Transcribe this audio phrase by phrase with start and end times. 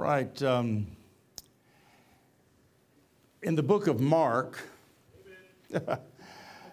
[0.00, 0.42] right.
[0.42, 0.86] Um,
[3.42, 4.58] in the book of Mark,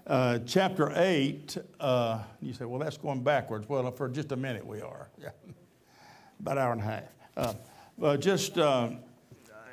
[0.08, 3.68] uh, chapter 8, uh, you say, well, that's going backwards.
[3.68, 5.10] Well, for just a minute, we are.
[5.22, 5.30] Yeah.
[6.40, 6.86] About an hour and a
[7.36, 7.56] half.
[8.02, 8.92] Uh, just uh,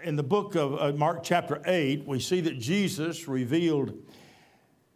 [0.02, 3.92] in the book of uh, Mark, chapter 8, we see that Jesus revealed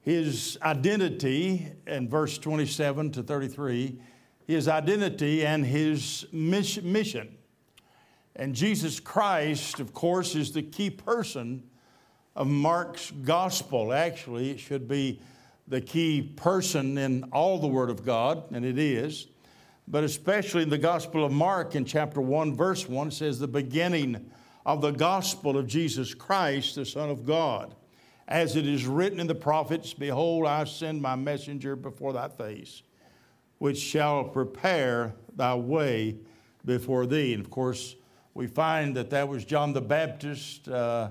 [0.01, 4.01] his identity in verse 27 to 33,
[4.47, 7.38] his identity and his mission.
[8.39, 11.65] And Jesus Christ, of course, is the key person
[12.37, 13.93] of Mark's gospel.
[13.93, 15.21] Actually, it should be
[15.67, 19.27] the key person in all the Word of God, and it is.
[19.89, 24.31] But especially in the Gospel of Mark, in chapter 1, verse 1, says, The beginning
[24.65, 27.75] of the gospel of Jesus Christ, the Son of God.
[28.29, 32.83] As it is written in the prophets, Behold, I send my messenger before thy face,
[33.59, 36.19] which shall prepare thy way
[36.65, 37.33] before thee.
[37.33, 37.97] And of course,
[38.39, 40.69] we find that that was John the Baptist.
[40.69, 41.11] Uh,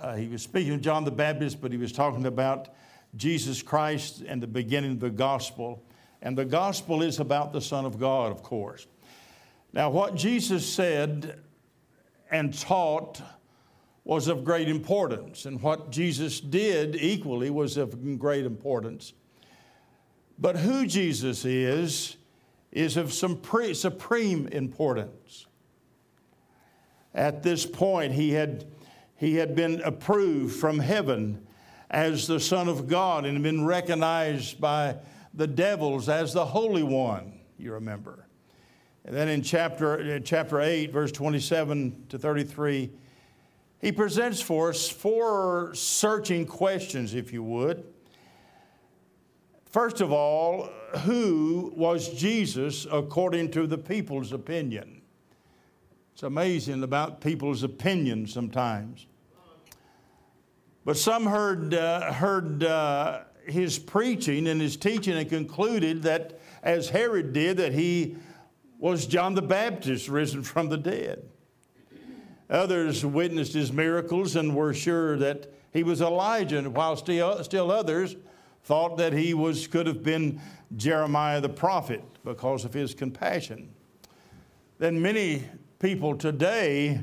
[0.00, 2.68] uh, he was speaking of John the Baptist, but he was talking about
[3.14, 5.84] Jesus Christ and the beginning of the gospel.
[6.22, 8.86] And the gospel is about the Son of God, of course.
[9.74, 11.40] Now, what Jesus said
[12.30, 13.20] and taught
[14.04, 19.12] was of great importance, and what Jesus did equally was of great importance.
[20.38, 22.16] But who Jesus is,
[22.72, 25.48] is of some pre- supreme importance.
[27.14, 28.64] At this point, he had,
[29.16, 31.46] he had been approved from heaven
[31.90, 34.96] as the Son of God and been recognized by
[35.32, 38.26] the devils as the Holy One, you remember.
[39.04, 42.90] And then in chapter, chapter 8, verse 27 to 33,
[43.80, 47.84] he presents for us four searching questions, if you would.
[49.66, 50.70] First of all,
[51.04, 55.02] who was Jesus according to the people's opinion?
[56.14, 59.06] It's amazing about people's opinions sometimes.
[60.84, 66.88] But some heard, uh, heard uh, his preaching and his teaching and concluded that, as
[66.88, 68.16] Herod did, that he
[68.78, 71.28] was John the Baptist risen from the dead.
[72.48, 78.14] Others witnessed his miracles and were sure that he was Elijah, while still, still others
[78.62, 80.40] thought that he was, could have been
[80.76, 83.74] Jeremiah the prophet because of his compassion.
[84.78, 85.42] Then many
[85.78, 87.00] people today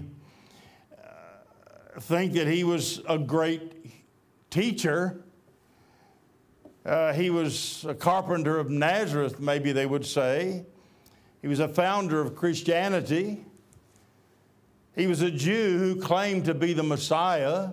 [0.97, 3.93] uh, think that he was a great
[4.49, 5.23] teacher.
[6.85, 10.65] Uh, he was a carpenter of Nazareth, maybe they would say.
[11.41, 13.45] He was a founder of Christianity.
[14.95, 17.69] He was a Jew who claimed to be the Messiah.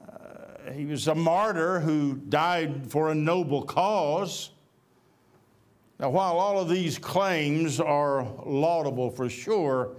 [0.00, 4.50] Uh, he was a martyr who died for a noble cause.
[5.98, 9.94] Now, while all of these claims are laudable for sure,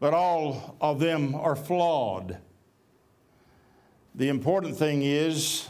[0.00, 2.38] but all of them are flawed.
[4.16, 5.68] The important thing is,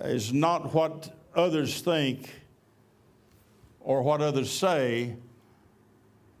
[0.00, 2.30] is not what others think
[3.80, 5.16] or what others say,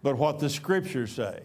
[0.02, 1.40] but what the scriptures say.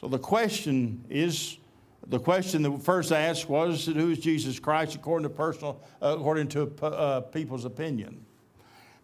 [0.00, 1.58] So the question is
[2.06, 6.48] the question that first asked was, "Who is Jesus Christ?" According to personal, uh, according
[6.48, 8.24] to uh, people's opinion.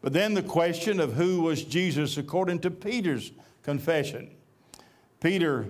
[0.00, 3.32] But then the question of who was Jesus according to Peter's
[3.62, 4.31] confession.
[5.20, 5.66] Peter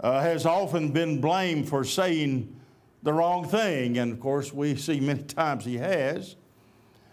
[0.00, 2.54] uh, has often been blamed for saying
[3.02, 6.36] the wrong thing, and of course we see many times he has.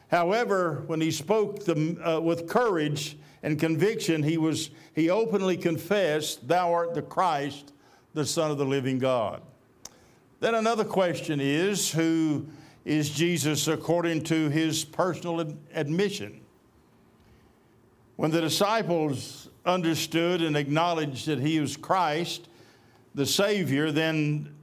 [0.09, 6.47] However, when he spoke the, uh, with courage and conviction, he was he openly confessed,
[6.47, 7.73] "Thou art the Christ."
[8.13, 9.41] The Son of the living God.
[10.39, 12.45] Then another question is who
[12.85, 16.41] is Jesus according to his personal admission?
[18.15, 22.49] When the disciples understood and acknowledged that he was Christ,
[23.15, 24.53] the Savior, then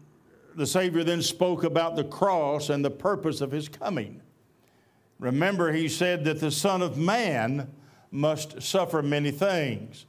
[0.55, 4.21] the Savior then spoke about the cross and the purpose of his coming.
[5.19, 7.71] Remember, he said that the Son of Man
[8.11, 10.07] must suffer many things.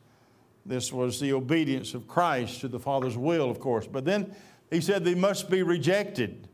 [0.65, 3.87] This was the obedience of Christ to the Father's will, of course.
[3.87, 4.35] But then
[4.69, 6.47] he said they must be rejected.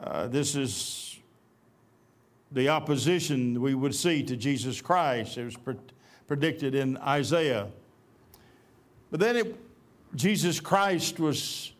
[0.00, 1.18] Uh, this is
[2.52, 5.36] the opposition we would see to Jesus Christ.
[5.36, 5.74] It was pre-
[6.26, 7.68] predicted in Isaiah.
[9.10, 9.56] But then it,
[10.14, 11.72] Jesus Christ was,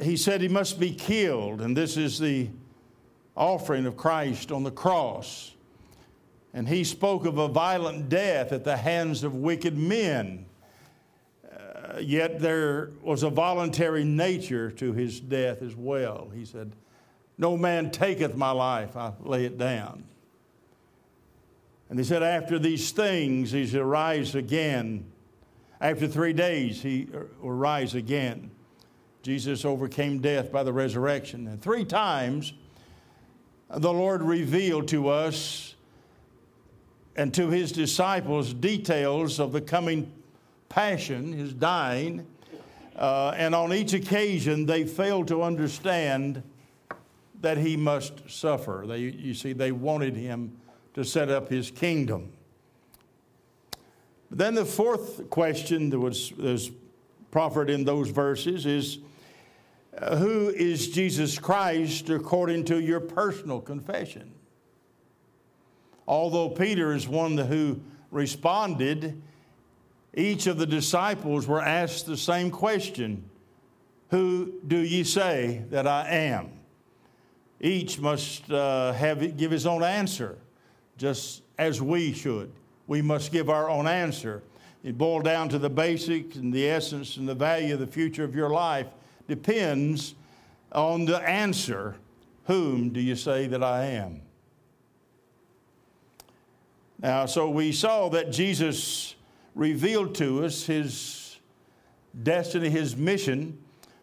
[0.00, 2.48] he said he must be killed, and this is the
[3.36, 5.55] offering of Christ on the cross.
[6.54, 10.46] And he spoke of a violent death at the hands of wicked men.
[11.50, 16.28] Uh, yet there was a voluntary nature to his death as well.
[16.34, 16.72] He said,
[17.36, 20.04] No man taketh my life, I lay it down.
[21.88, 25.04] And he said, After these things, he shall rise again.
[25.80, 27.06] After three days, he
[27.40, 28.50] will rise again.
[29.22, 31.46] Jesus overcame death by the resurrection.
[31.48, 32.52] And three times,
[33.68, 35.74] the Lord revealed to us
[37.16, 40.12] and to his disciples details of the coming
[40.68, 42.26] passion, his dying.
[42.94, 46.42] Uh, and on each occasion, they failed to understand
[47.40, 48.84] that he must suffer.
[48.86, 50.56] They, you see, they wanted him
[50.94, 52.32] to set up his kingdom.
[54.30, 56.70] Then the fourth question that was, was
[57.30, 58.98] proffered in those verses is
[59.98, 64.35] uh, Who is Jesus Christ according to your personal confession?
[66.08, 67.80] Although Peter is one who
[68.10, 69.20] responded,
[70.14, 73.24] each of the disciples were asked the same question
[74.10, 76.52] Who do ye say that I am?
[77.60, 80.38] Each must uh, have give his own answer,
[80.96, 82.52] just as we should.
[82.86, 84.42] We must give our own answer.
[84.84, 88.22] It boiled down to the basics and the essence and the value of the future
[88.22, 88.86] of your life
[89.26, 90.14] depends
[90.72, 91.96] on the answer
[92.44, 94.22] Whom do you say that I am?
[96.98, 99.16] Now, so we saw that Jesus
[99.54, 101.38] revealed to us his
[102.22, 103.58] destiny, his mission.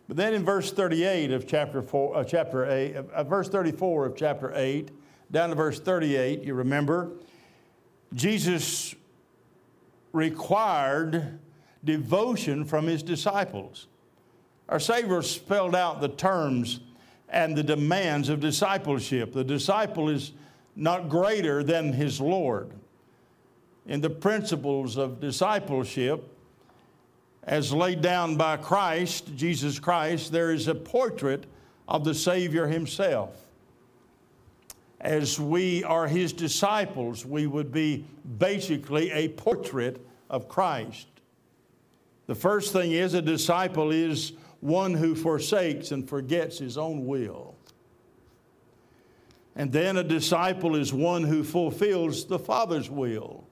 [0.07, 4.15] But then in verse 38 of chapter, four, uh, chapter 8, uh, verse 34 of
[4.15, 4.91] chapter 8,
[5.31, 7.11] down to verse 38, you remember,
[8.13, 8.93] Jesus
[10.11, 11.39] required
[11.83, 13.87] devotion from his disciples.
[14.69, 16.79] Our Savior spelled out the terms
[17.29, 19.33] and the demands of discipleship.
[19.33, 20.33] The disciple is
[20.75, 22.71] not greater than his Lord
[23.85, 26.29] in the principles of discipleship
[27.43, 31.45] as laid down by Christ, Jesus Christ, there is a portrait
[31.87, 33.37] of the Savior Himself.
[35.01, 38.05] As we are His disciples, we would be
[38.37, 39.99] basically a portrait
[40.29, 41.07] of Christ.
[42.27, 44.31] The first thing is a disciple is
[44.61, 47.52] one who forsakes and forgets his own will.
[49.55, 53.45] And then a disciple is one who fulfills the Father's will.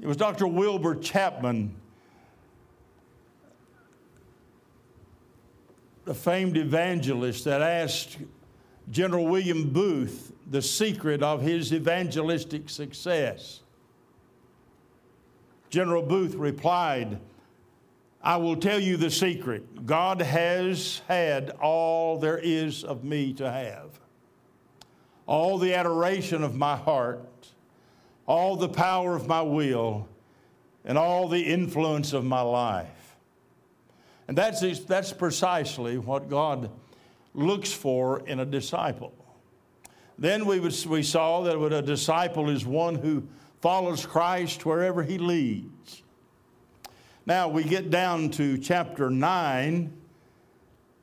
[0.00, 0.46] It was Dr.
[0.46, 1.74] Wilbur Chapman,
[6.04, 8.18] the famed evangelist, that asked
[8.90, 13.60] General William Booth the secret of his evangelistic success.
[15.68, 17.20] General Booth replied,
[18.22, 19.86] I will tell you the secret.
[19.86, 24.00] God has had all there is of me to have,
[25.30, 27.24] all the adoration of my heart
[28.30, 30.06] all the power of my will
[30.84, 33.16] and all the influence of my life.
[34.28, 36.70] And that's, that's precisely what God
[37.34, 39.12] looks for in a disciple.
[40.16, 43.26] Then we, we saw that a disciple is one who
[43.60, 46.02] follows Christ wherever he leads.
[47.26, 49.92] Now we get down to chapter 9.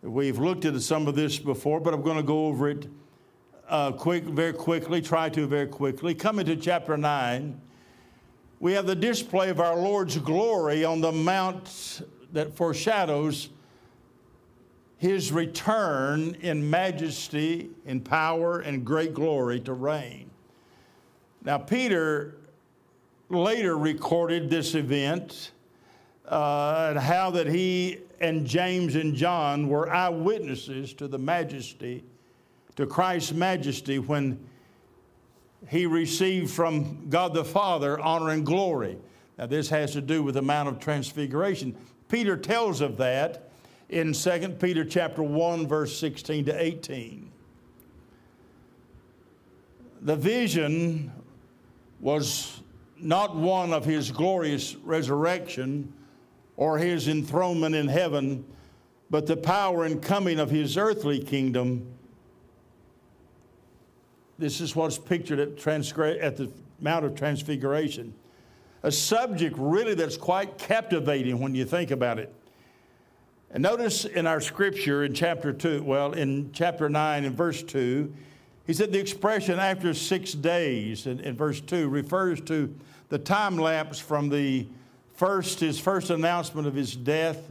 [0.02, 2.88] We've looked at some of this before, but I'm going to go over it
[3.68, 6.16] uh, quick, very quickly, try to very quickly.
[6.16, 7.60] Coming to chapter 9,
[8.60, 12.02] we have the display of our Lord's glory on the mount
[12.34, 13.50] that foreshadows
[14.98, 20.30] his return in majesty, in power, and great glory to reign.
[21.44, 22.36] Now, Peter
[23.30, 25.52] later recorded this event
[26.28, 32.04] uh, and how that he and James and John were eyewitnesses to the majesty
[32.78, 34.40] to Christ's majesty when
[35.68, 38.98] he received from God the Father honor and glory.
[39.38, 41.76] Now, this has to do with the Mount of Transfiguration.
[42.08, 43.50] Peter tells of that
[43.90, 47.32] in 2 Peter chapter 1, verse 16 to 18.
[50.02, 51.12] The vision
[52.00, 52.62] was
[53.00, 55.92] not one of his glorious resurrection
[56.56, 58.46] or his enthronement in heaven,
[59.10, 61.97] but the power and coming of his earthly kingdom
[64.40, 68.14] this is what's pictured at, transgra- at the Mount of Transfiguration.
[68.84, 72.34] A subject really that's quite captivating when you think about it.
[73.50, 78.14] And notice in our scripture in chapter 2, well, in chapter 9 and verse 2,
[78.66, 82.76] he said the expression after six days in, in verse 2 refers to
[83.10, 84.68] the time lapse from the
[85.16, 87.50] first, his first announcement of his death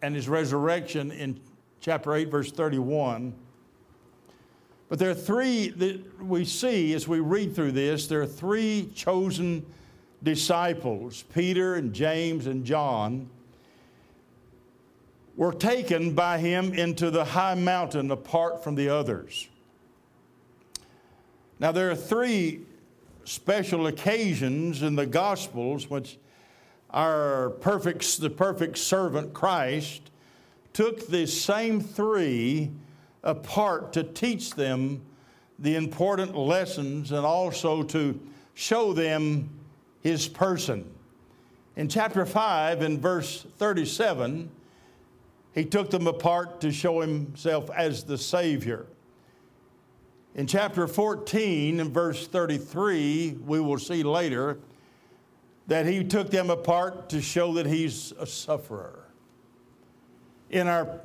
[0.00, 1.40] and his resurrection in
[1.80, 3.34] chapter 8, verse 31
[4.90, 8.90] but there are three that we see as we read through this, there are three
[8.92, 9.64] chosen
[10.20, 13.30] disciples, Peter and James and John,
[15.36, 19.46] were taken by him into the high mountain apart from the others.
[21.60, 22.62] Now, there are three
[23.24, 26.18] special occasions in the Gospels which
[26.90, 30.10] our perfect, the perfect servant Christ
[30.72, 32.72] took the same three
[33.22, 35.02] apart to teach them
[35.58, 38.18] the important lessons and also to
[38.54, 39.48] show them
[40.00, 40.90] his person.
[41.76, 44.50] In chapter 5, in verse 37,
[45.54, 48.86] he took them apart to show himself as the Savior.
[50.34, 54.58] In chapter 14, in verse 33, we will see later
[55.66, 59.04] that he took them apart to show that he's a sufferer.
[60.50, 61.00] In our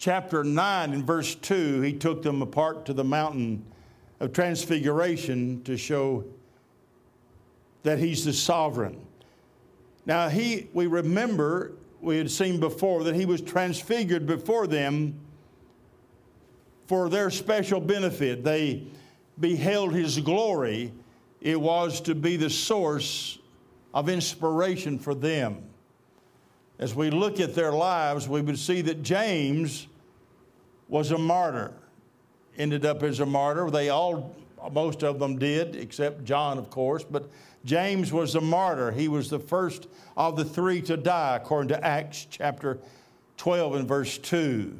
[0.00, 3.62] chapter 9, in verse 2, he took them apart to the mountain
[4.18, 6.24] of transfiguration to show
[7.82, 8.98] that he's the sovereign.
[10.06, 15.20] Now, he, we remember, we had seen before, that he was transfigured before them
[16.86, 18.42] for their special benefit.
[18.42, 18.86] They
[19.38, 20.92] beheld his glory.
[21.42, 23.38] It was to be the source
[23.92, 25.62] of inspiration for them.
[26.78, 29.86] As we look at their lives, we would see that James
[30.90, 31.72] was a martyr,
[32.58, 33.70] ended up as a martyr.
[33.70, 34.34] They all,
[34.72, 37.30] most of them did, except John, of course, but
[37.64, 38.90] James was a martyr.
[38.90, 42.78] He was the first of the three to die, according to Acts chapter
[43.36, 44.76] 12 and verse 2.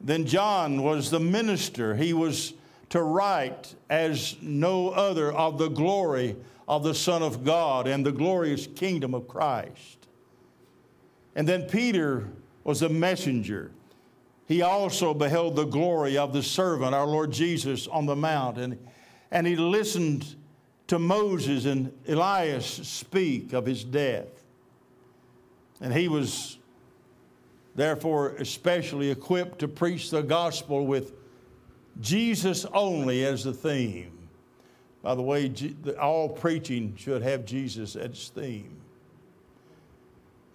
[0.00, 1.94] Then John was the minister.
[1.94, 2.54] He was
[2.90, 8.12] to write as no other of the glory of the Son of God and the
[8.12, 10.06] glorious kingdom of Christ.
[11.34, 12.28] And then Peter
[12.62, 13.70] was a messenger.
[14.46, 18.78] He also beheld the glory of the servant, our Lord Jesus, on the mount, and,
[19.30, 20.36] and he listened
[20.88, 24.28] to Moses and Elias speak of his death.
[25.80, 26.58] And he was
[27.74, 31.12] therefore especially equipped to preach the gospel with
[32.00, 34.28] Jesus only as the theme.
[35.02, 35.52] By the way,
[36.00, 38.80] all preaching should have Jesus as its theme.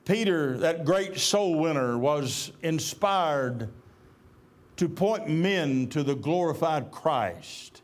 [0.05, 3.69] Peter, that great soul winner, was inspired
[4.79, 7.81] to point men to the glorified Christ.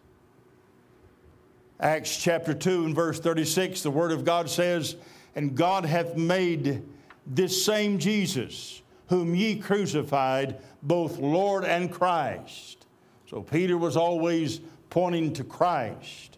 [1.77, 4.95] Acts chapter 2 and verse 36, the Word of God says,
[5.35, 6.83] And God hath made
[7.27, 12.87] this same Jesus whom ye crucified, both Lord and Christ.
[13.29, 16.37] So Peter was always pointing to Christ.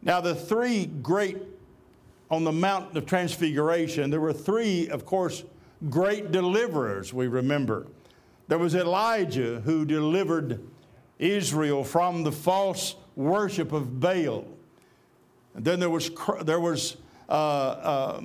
[0.00, 1.36] Now, the three great
[2.30, 5.44] on the mountain of transfiguration, there were three, of course,
[5.90, 7.86] great deliverers, we remember.
[8.52, 10.60] There was Elijah who delivered
[11.18, 14.44] Israel from the false worship of Baal.
[15.54, 16.10] And then there was,
[16.42, 16.98] there was
[17.30, 18.20] uh, uh,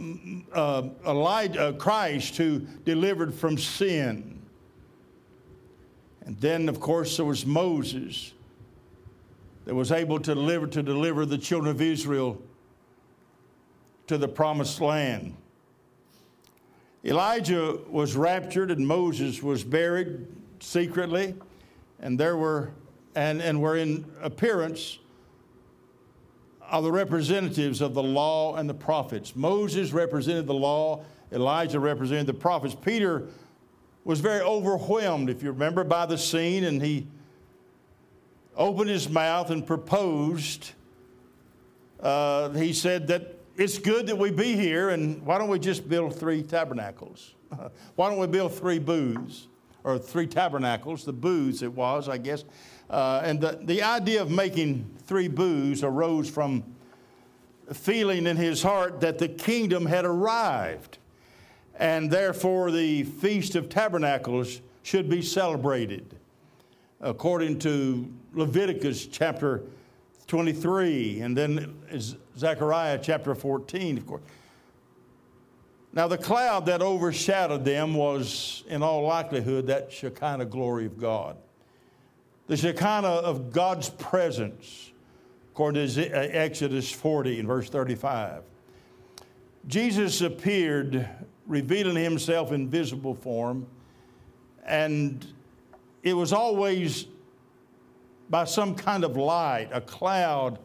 [0.52, 4.42] uh, Elijah, Christ who delivered from sin.
[6.26, 8.34] And then, of course, there was Moses
[9.64, 12.38] that was able to deliver, to deliver the children of Israel
[14.08, 15.38] to the promised land.
[17.06, 20.28] Elijah was raptured and Moses was buried
[20.60, 21.36] secretly,
[22.00, 22.72] and there were
[23.16, 25.00] and, and were in appearance
[26.70, 29.36] are the representatives of the law and the prophets.
[29.36, 32.76] Moses represented the law, Elijah represented the prophets.
[32.76, 33.28] Peter
[34.04, 37.08] was very overwhelmed, if you remember, by the scene, and he
[38.56, 40.72] opened his mouth and proposed.
[42.00, 45.90] Uh, he said that it's good that we be here, and why don't we just
[45.90, 47.34] build three tabernacles?
[47.96, 49.48] why don't we build three booths,
[49.84, 51.04] or three tabernacles?
[51.04, 52.44] The booths it was, I guess.
[52.88, 56.64] Uh, and the, the idea of making three booths arose from
[57.74, 61.00] feeling in his heart that the kingdom had arrived,
[61.80, 66.16] and therefore the Feast of Tabernacles should be celebrated,
[67.02, 69.64] according to Leviticus chapter
[70.28, 71.76] 23, and then
[72.38, 74.22] Zechariah chapter 14, of course.
[75.94, 81.38] Now, the cloud that overshadowed them was, in all likelihood, that Shekinah glory of God
[82.48, 84.92] the Shekinah of God's presence,
[85.52, 88.42] according to uh, Exodus 40 and verse 35.
[89.68, 91.08] Jesus appeared,
[91.46, 93.68] revealing himself in visible form,
[94.66, 95.26] and
[96.04, 97.06] it was always
[98.30, 100.60] by some kind of light, a cloud,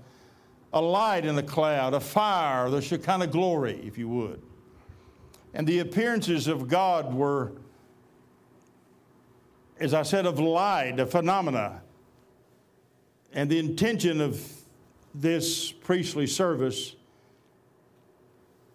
[0.73, 4.43] a light in the cloud, a fire, the Shekinah glory, if you would.
[5.55, 7.53] And the appearances of God were
[9.83, 11.83] as I said, of light, a phenomena.
[13.33, 14.41] And the intention of
[15.13, 16.95] this priestly service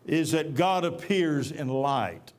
[0.06, 2.34] is that God appears in light.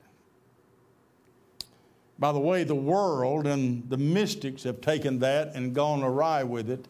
[2.18, 6.68] By the way, the world and the mystics have taken that and gone awry with
[6.68, 6.88] it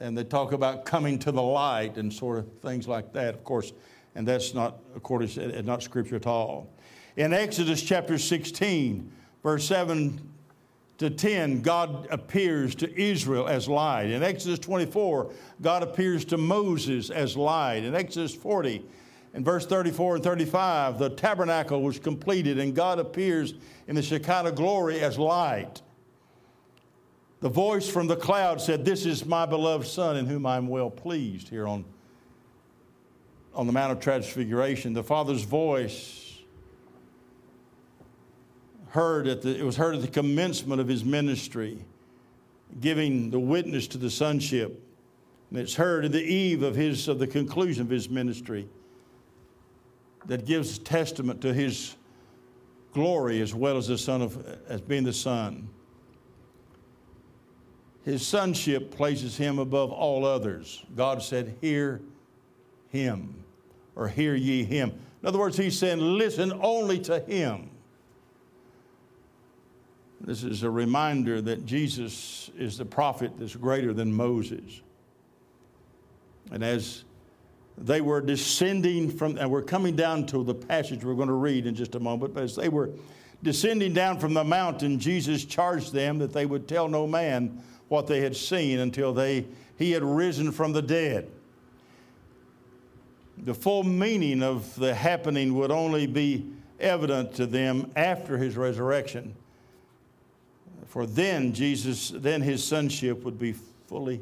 [0.00, 3.44] and they talk about coming to the light and sort of things like that, of
[3.44, 3.72] course,
[4.14, 6.68] and that's not according to uh, not scripture at all.
[7.16, 10.20] In Exodus chapter 16, verse 7
[10.98, 14.10] to 10, God appears to Israel as light.
[14.10, 17.84] In Exodus 24, God appears to Moses as light.
[17.84, 18.82] In Exodus 40,
[19.32, 23.54] in verse 34 and 35, the tabernacle was completed and God appears
[23.86, 25.82] in the Shekinah glory as light.
[27.40, 30.90] The voice from the cloud said, This is my beloved Son in whom I'm well
[30.90, 31.84] pleased here on,
[33.54, 34.92] on the Mount of Transfiguration.
[34.92, 36.38] The Father's voice
[38.88, 41.78] heard at the, it was heard at the commencement of his ministry,
[42.80, 44.84] giving the witness to the sonship.
[45.50, 48.68] And it's heard at the eve of his of the conclusion of his ministry
[50.26, 51.96] that gives testament to his
[52.92, 55.68] glory as well as the son of as being the son.
[58.04, 60.84] His sonship places him above all others.
[60.96, 62.00] God said, Hear
[62.88, 63.44] him,
[63.94, 64.90] or hear ye him.
[65.22, 67.70] In other words, he's saying, Listen only to him.
[70.20, 74.82] This is a reminder that Jesus is the prophet that's greater than Moses.
[76.50, 77.04] And as
[77.80, 81.66] they were descending from, and we're coming down to the passage we're going to read
[81.66, 82.90] in just a moment, but as they were
[83.42, 88.06] descending down from the mountain, Jesus charged them that they would tell no man what
[88.06, 89.46] they had seen until they,
[89.78, 91.30] he had risen from the dead.
[93.38, 96.46] The full meaning of the happening would only be
[96.78, 99.34] evident to them after his resurrection.
[100.86, 103.54] For then Jesus, then his sonship would be
[103.86, 104.20] fully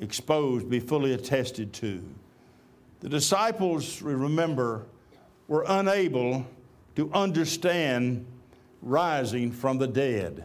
[0.00, 2.02] exposed, be fully attested to.
[3.00, 4.86] The disciples, remember,
[5.48, 6.46] were unable
[6.96, 8.26] to understand
[8.82, 10.44] rising from the dead.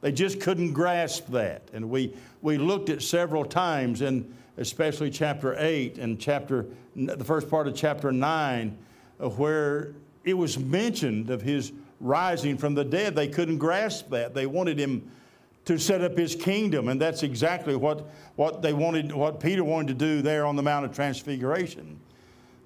[0.00, 1.62] They just couldn't grasp that.
[1.72, 6.66] And we, we looked at several times, in especially chapter 8 and chapter,
[6.96, 8.76] the first part of chapter 9,
[9.18, 13.14] where it was mentioned of his rising from the dead.
[13.14, 14.34] They couldn't grasp that.
[14.34, 15.10] They wanted him
[15.66, 19.88] to set up his kingdom, and that's exactly what, what they wanted, what Peter wanted
[19.88, 22.00] to do there on the Mount of Transfiguration.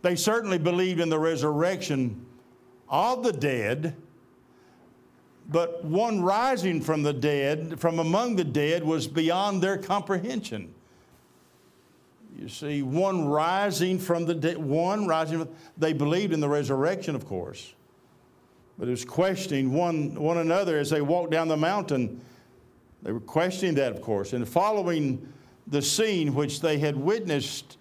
[0.02, 2.24] They certainly believed in the resurrection
[2.88, 3.96] of the dead,
[5.48, 10.72] but one rising from the dead, from among the dead, was beyond their comprehension.
[12.38, 17.14] You see, one rising from the dead, one rising, from, they believed in the resurrection,
[17.14, 17.74] of course,
[18.78, 22.20] but it was questioning one, one another as they walked down the mountain.
[23.04, 24.32] They were questioning that, of course.
[24.32, 25.32] And following
[25.66, 27.78] the scene which they had witnessed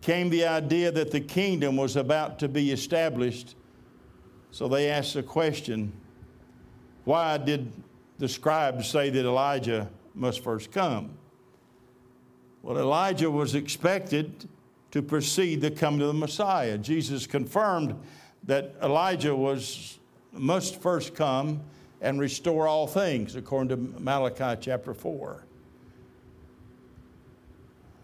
[0.00, 3.54] came the idea that the kingdom was about to be established.
[4.50, 5.92] So they asked the question
[7.04, 7.72] why did
[8.18, 11.16] the scribes say that Elijah must first come?
[12.62, 14.48] Well, Elijah was expected
[14.92, 16.78] to precede the coming of the Messiah.
[16.78, 17.98] Jesus confirmed
[18.44, 19.98] that Elijah was
[20.32, 21.60] must first come
[22.02, 25.44] and restore all things, according to Malachi chapter 4.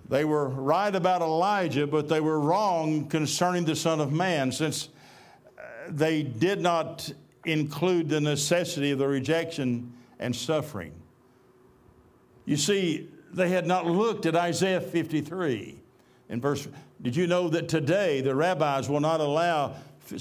[0.09, 4.89] They were right about Elijah, but they were wrong concerning the Son of Man, since
[5.59, 7.13] uh, they did not
[7.45, 10.93] include the necessity of the rejection and suffering.
[12.47, 15.79] You see, they had not looked at Isaiah 53
[16.29, 16.69] in verse.
[17.03, 19.75] Did you know that today the rabbis will not allow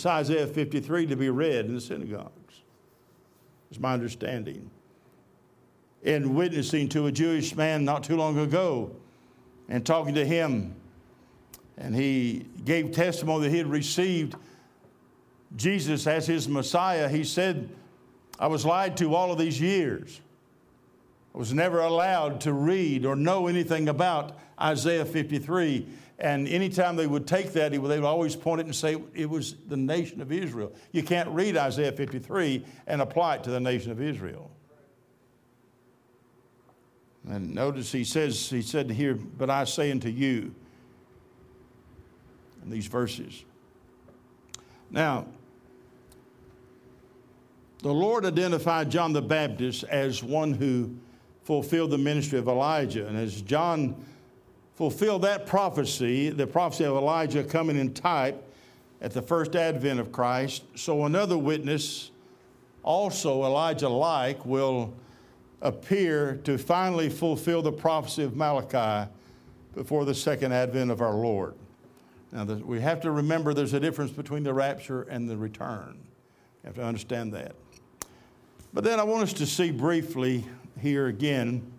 [0.06, 2.37] Isaiah 53 to be read in the synagogues?
[3.70, 4.70] It's my understanding.
[6.04, 8.96] In witnessing to a Jewish man not too long ago
[9.68, 10.76] and talking to him,
[11.78, 14.36] and he gave testimony that he had received
[15.56, 17.70] Jesus as his Messiah, he said,
[18.40, 20.22] I was lied to all of these years.
[21.34, 25.88] I was never allowed to read or know anything about Isaiah 53.
[26.20, 29.56] And anytime they would take that, they would always point it and say it was
[29.68, 30.74] the nation of Israel.
[30.92, 34.50] You can't read Isaiah 53 and apply it to the nation of Israel.
[37.30, 40.56] And notice he says, he said here, but I say unto you,
[42.64, 43.44] in these verses.
[44.90, 45.28] Now,
[47.84, 50.96] the Lord identified John the Baptist as one who
[51.44, 53.06] fulfilled the ministry of Elijah.
[53.08, 54.04] And as John
[54.78, 58.44] fulfilled that prophecy, the prophecy of Elijah coming in type
[59.02, 62.12] at the first advent of Christ, so another witness,
[62.84, 64.94] also Elijah like, will
[65.64, 69.10] appear to finally fulfill the prophecy of Malachi
[69.74, 71.56] before the second advent of our Lord.
[72.32, 75.98] Now, we have to remember there's a difference between the rapture and the return.
[76.64, 77.56] You have to understand that.
[78.74, 80.46] But then I want us to see briefly
[80.80, 81.72] here again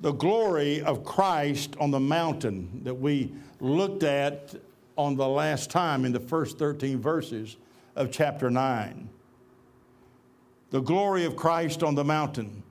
[0.00, 4.54] the glory of Christ on the mountain that we looked at
[4.96, 7.56] on the last time in the first 13 verses
[7.96, 9.08] of chapter 9.
[10.70, 12.62] The glory of Christ on the mountain.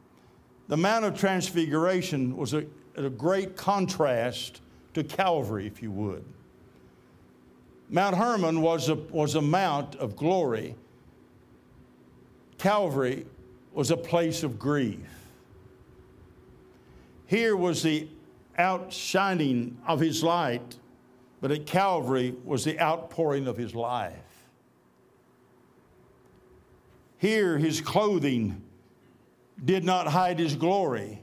[0.67, 4.61] The Mount of Transfiguration was a, a great contrast
[4.93, 6.23] to Calvary, if you would.
[7.89, 10.75] Mount Hermon was a, was a mount of glory.
[12.57, 13.25] Calvary
[13.73, 15.16] was a place of grief.
[17.27, 18.07] Here was the
[18.57, 20.77] outshining of his light,
[21.41, 24.15] but at Calvary was the outpouring of his life.
[27.17, 28.61] Here, his clothing
[29.63, 31.21] did not hide his glory.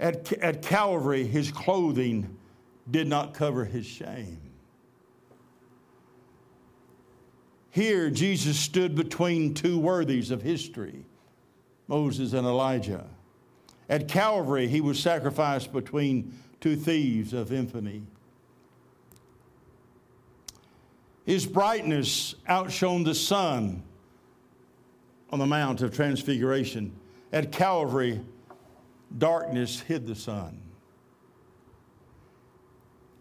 [0.00, 2.36] At, at Calvary, his clothing
[2.90, 4.40] did not cover his shame.
[7.70, 11.04] Here, Jesus stood between two worthies of history
[11.88, 13.06] Moses and Elijah.
[13.92, 18.00] At Calvary, he was sacrificed between two thieves of infamy.
[21.26, 23.82] His brightness outshone the sun
[25.28, 26.90] on the Mount of Transfiguration.
[27.34, 28.22] At Calvary,
[29.18, 30.58] darkness hid the sun.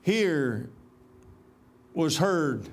[0.03, 0.69] Here
[1.93, 2.69] was heard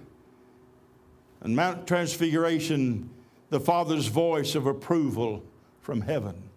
[1.42, 3.10] on Mount Transfiguration
[3.50, 5.42] the Father's voice of approval
[5.80, 6.47] from heaven.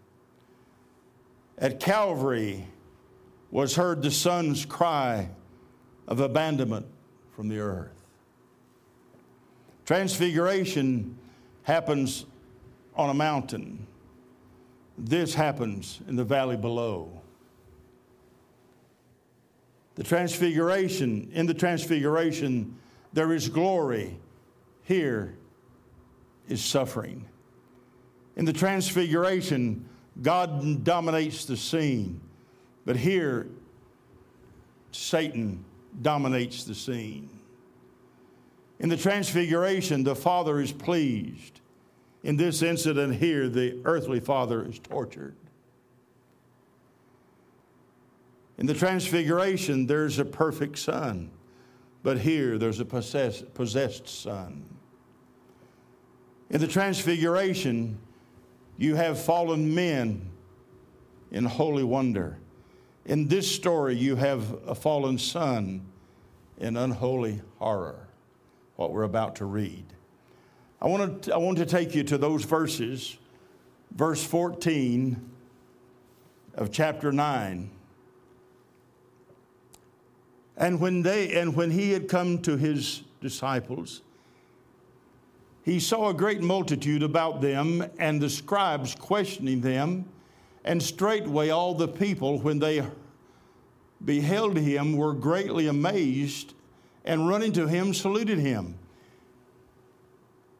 [1.61, 2.65] At Calvary
[3.51, 5.29] was heard the Son's cry
[6.07, 6.87] of abandonment
[7.35, 7.91] from the earth.
[9.85, 11.19] Transfiguration
[11.63, 12.25] happens
[12.95, 13.85] on a mountain.
[14.97, 17.21] This happens in the valley below.
[19.95, 22.75] The transfiguration, in the transfiguration,
[23.13, 24.17] there is glory.
[24.83, 25.35] Here
[26.47, 27.27] is suffering.
[28.35, 29.85] In the transfiguration,
[30.19, 32.19] God dominates the scene,
[32.85, 33.47] but here,
[34.91, 35.63] Satan
[36.01, 37.29] dominates the scene.
[38.79, 41.61] In the Transfiguration, the Father is pleased.
[42.23, 45.35] In this incident here, the earthly Father is tortured.
[48.57, 51.31] In the Transfiguration, there's a perfect Son,
[52.03, 54.65] but here there's a possessed, possessed Son.
[56.49, 57.97] In the Transfiguration,
[58.81, 60.27] you have fallen men
[61.29, 62.39] in holy wonder.
[63.05, 65.85] In this story, you have a fallen son
[66.57, 68.07] in unholy horror,
[68.77, 69.85] what we're about to read.
[70.81, 73.17] I want to, I want to take you to those verses,
[73.91, 75.29] verse 14
[76.55, 77.69] of chapter 9.
[80.57, 84.01] And when, they, and when he had come to his disciples,
[85.63, 90.05] he saw a great multitude about them and the scribes questioning them.
[90.63, 92.83] And straightway all the people, when they
[94.03, 96.53] beheld him, were greatly amazed
[97.03, 98.77] and running to him saluted him.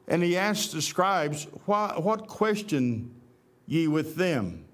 [0.08, 3.14] And he asked the scribes, What question
[3.66, 4.64] ye with them?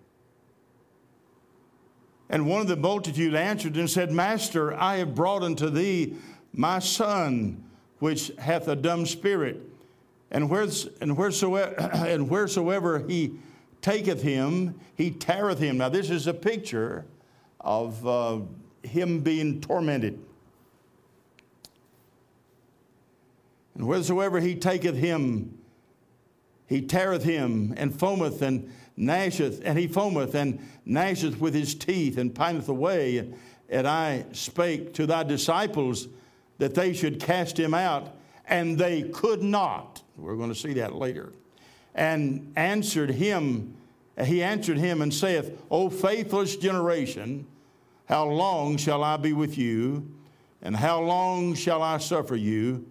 [2.31, 6.17] And one of the multitude answered and said, Master, I have brought unto thee
[6.53, 7.65] my son,
[8.01, 9.63] which hath a dumb spirit.
[10.31, 13.39] And, where's, and, wheresoever, and wheresoever he
[13.81, 15.79] taketh him, he teareth him.
[15.79, 17.07] Now, this is a picture
[17.61, 18.41] of uh,
[18.83, 20.19] him being tormented.
[23.75, 25.57] And wheresoever he taketh him,
[26.67, 32.19] he teareth him, and foameth and gnasheth, and he foameth and gnasheth with his teeth,
[32.19, 33.33] and pineth away.
[33.71, 36.09] And I spake to thy disciples
[36.59, 40.03] that they should cast him out, and they could not.
[40.19, 41.33] We're going to see that later.
[41.95, 43.77] And answered him,
[44.25, 47.47] he answered him and saith, O faithless generation,
[48.07, 50.11] how long shall I be with you?
[50.61, 52.85] And how long shall I suffer you?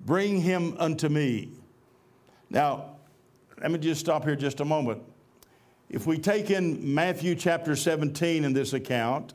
[0.00, 1.50] Bring him unto me.
[2.50, 2.96] Now,
[3.60, 5.02] let me just stop here just a moment.
[5.88, 9.34] If we take in Matthew chapter 17 in this account,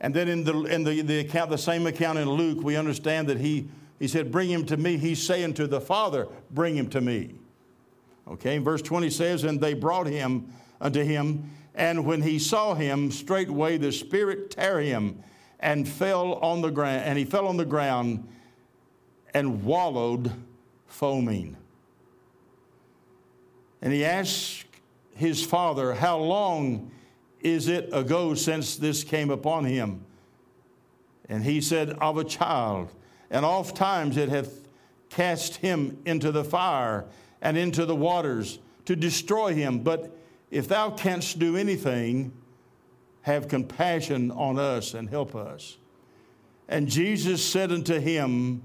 [0.00, 3.28] and then in the, in the, the account, the same account in Luke, we understand
[3.28, 4.96] that he he said, Bring him to me.
[4.96, 7.34] He's saying to the Father, Bring him to me.
[8.28, 13.10] Okay, verse 20 says, And they brought him unto him, and when he saw him,
[13.10, 15.22] straightway the Spirit tear him
[15.60, 18.28] and fell on the ground, and he fell on the ground
[19.34, 20.32] and wallowed
[20.86, 21.56] foaming.
[23.80, 24.66] And he asked
[25.14, 26.90] his father, How long
[27.40, 30.04] is it ago since this came upon him?
[31.28, 32.90] And he said, Of a child
[33.30, 34.68] and oft times it hath
[35.10, 37.04] cast him into the fire
[37.40, 39.80] and into the waters to destroy him.
[39.80, 40.16] But
[40.50, 42.32] if thou canst do anything,
[43.22, 45.76] have compassion on us and help us.
[46.68, 48.62] And Jesus said unto him,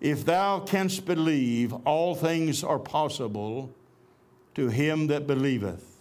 [0.00, 3.72] If thou canst believe, all things are possible
[4.54, 6.00] to him that believeth.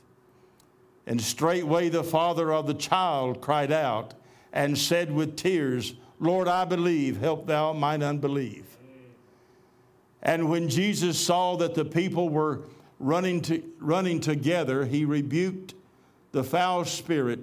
[1.08, 4.14] And straightway the father of the child cried out
[4.52, 8.64] and said with tears, Lord, I believe, help thou mine unbelief.
[10.22, 12.62] And when Jesus saw that the people were
[13.00, 15.76] running, to, running together, he rebuked
[16.32, 17.40] the foul spirit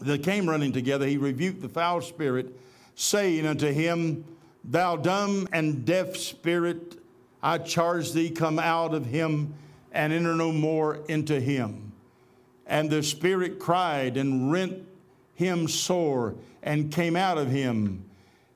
[0.00, 1.06] that came running together.
[1.06, 2.58] He rebuked the foul spirit,
[2.94, 4.24] saying unto him,
[4.64, 6.98] Thou dumb and deaf spirit,
[7.42, 9.54] I charge thee, come out of him
[9.92, 11.92] and enter no more into him.
[12.66, 14.86] And the spirit cried and rent
[15.34, 18.04] him sore and came out of him.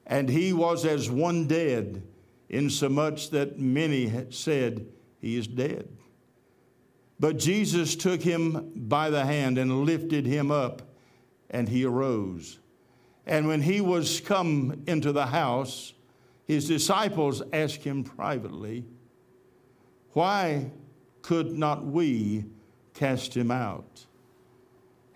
[0.07, 2.03] And he was as one dead,
[2.49, 4.87] insomuch that many said,
[5.21, 5.88] He is dead.
[7.19, 10.83] But Jesus took him by the hand and lifted him up,
[11.51, 12.59] and he arose.
[13.27, 15.95] And when he was come into the house,
[16.47, 18.85] his disciples asked him privately,
[20.12, 20.71] Why
[21.23, 22.45] could not we
[22.93, 24.05] cast him out?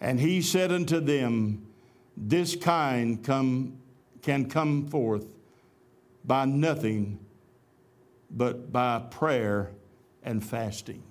[0.00, 1.67] And he said unto them,
[2.20, 3.78] This kind come,
[4.22, 5.26] can come forth
[6.24, 7.18] by nothing
[8.30, 9.70] but by prayer
[10.24, 11.02] and fasting.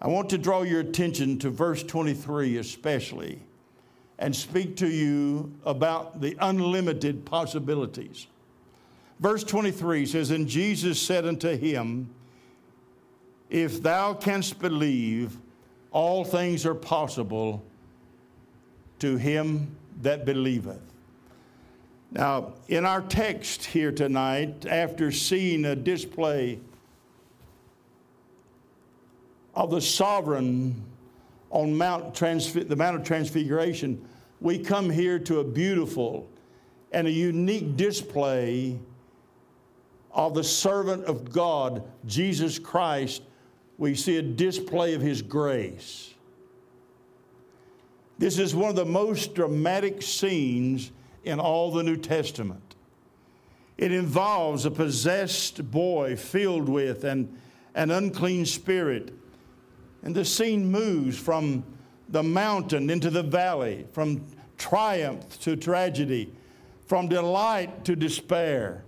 [0.00, 3.40] I want to draw your attention to verse 23 especially
[4.18, 8.26] and speak to you about the unlimited possibilities.
[9.20, 12.10] Verse 23 says, And Jesus said unto him,
[13.48, 15.38] If thou canst believe,
[15.92, 17.64] all things are possible
[19.02, 20.80] to him that believeth.
[22.12, 26.60] Now, in our text here tonight, after seeing a display
[29.56, 30.84] of the sovereign
[31.50, 34.06] on Mount the Mount of Transfiguration,
[34.40, 36.28] we come here to a beautiful
[36.92, 38.78] and a unique display
[40.12, 43.22] of the servant of God, Jesus Christ,
[43.78, 46.11] we see a display of his grace.
[48.18, 50.92] This is one of the most dramatic scenes
[51.24, 52.76] in all the New Testament.
[53.78, 57.36] It involves a possessed boy filled with an,
[57.74, 59.12] an unclean spirit.
[60.02, 61.64] And the scene moves from
[62.08, 64.24] the mountain into the valley, from
[64.58, 66.32] triumph to tragedy,
[66.86, 68.84] from delight to despair.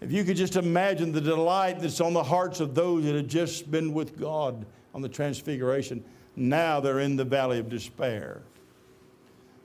[0.00, 3.28] If you could just imagine the delight that's on the hearts of those that had
[3.28, 6.02] just been with God on the Transfiguration,
[6.40, 8.42] now they're in the valley of despair.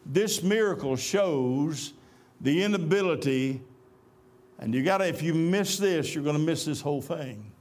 [0.05, 1.93] This miracle shows
[2.41, 3.61] the inability,
[4.59, 7.51] and you gotta, if you miss this, you're gonna miss this whole thing.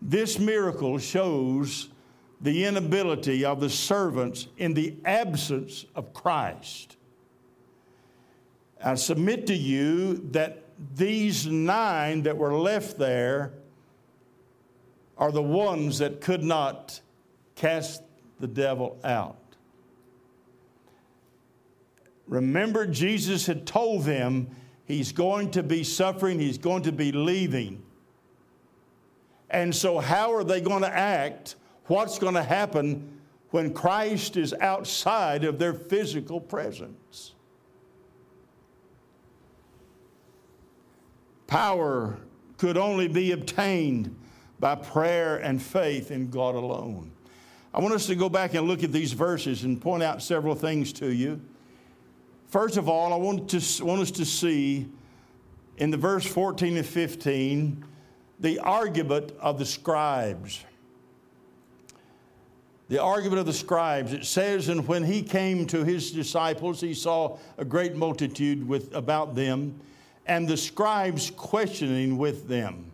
[0.00, 1.90] This miracle shows
[2.40, 6.96] the inability of the servants in the absence of Christ.
[8.82, 10.62] I submit to you that
[10.94, 13.52] these nine that were left there
[15.16, 17.00] are the ones that could not
[17.56, 18.02] cast
[18.40, 19.36] the devil out.
[22.26, 24.48] Remember, Jesus had told them
[24.84, 27.82] he's going to be suffering, he's going to be leaving.
[29.50, 31.56] And so, how are they going to act?
[31.86, 33.18] What's going to happen
[33.50, 37.32] when Christ is outside of their physical presence?
[41.46, 42.18] Power
[42.58, 44.14] could only be obtained
[44.60, 47.10] by prayer and faith in God alone.
[47.78, 50.56] I want us to go back and look at these verses and point out several
[50.56, 51.40] things to you.
[52.48, 54.88] First of all, I want, to, want us to see
[55.76, 57.84] in the verse 14 and 15
[58.40, 60.64] the argument of the scribes.
[62.88, 64.12] The argument of the scribes.
[64.12, 68.92] It says, And when he came to his disciples, he saw a great multitude with,
[68.92, 69.78] about them
[70.26, 72.90] and the scribes questioning with them.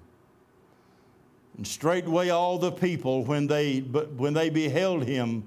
[1.57, 5.45] And straightway all the people, when they, when they beheld him,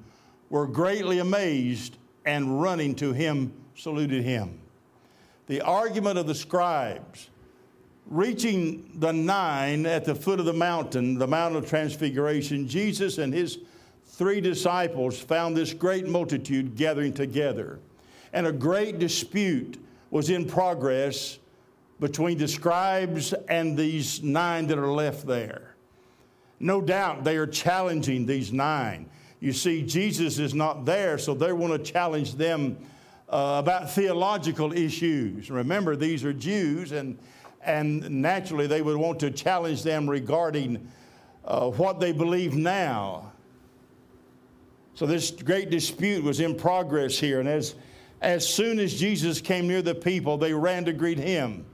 [0.49, 4.59] were greatly amazed and running to him saluted him.
[5.47, 7.29] The argument of the scribes.
[8.09, 13.33] Reaching the nine at the foot of the mountain, the Mount of Transfiguration, Jesus and
[13.33, 13.59] his
[14.05, 17.79] three disciples found this great multitude gathering together.
[18.31, 19.77] And a great dispute
[20.09, 21.37] was in progress
[21.99, 25.66] between the scribes and these nine that are left there.
[26.59, 29.09] No doubt they are challenging these nine.
[29.39, 32.77] You see, Jesus is not there, so they want to challenge them
[33.29, 35.51] uh, about theological issues.
[35.51, 37.19] Remember, these are Jews, and,
[37.63, 40.87] and naturally they would want to challenge them regarding
[41.45, 43.31] uh, what they believe now.
[44.95, 47.39] So this great dispute was in progress here.
[47.39, 47.75] And as,
[48.21, 51.66] as soon as Jesus came near the people, they ran to greet him.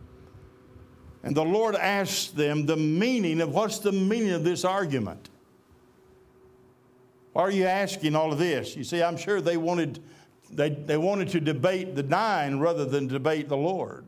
[1.23, 5.29] And the Lord asked them the meaning of what's the meaning of this argument?
[7.31, 8.75] Why are you asking all of this?
[8.75, 10.03] You see, I'm sure they wanted,
[10.51, 14.05] they, they wanted to debate the nine rather than debate the Lord.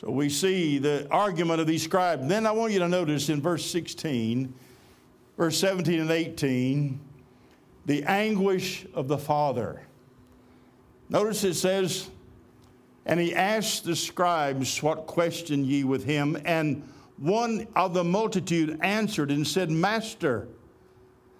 [0.00, 2.26] So we see the argument of these scribes.
[2.26, 4.52] Then I want you to notice in verse 16,
[5.36, 7.00] verse 17 and 18,
[7.84, 9.82] the anguish of the Father.
[11.08, 12.08] Notice it says,
[13.08, 16.40] and he asked the scribes, What question ye with him?
[16.44, 20.46] And one of the multitude answered and said, Master,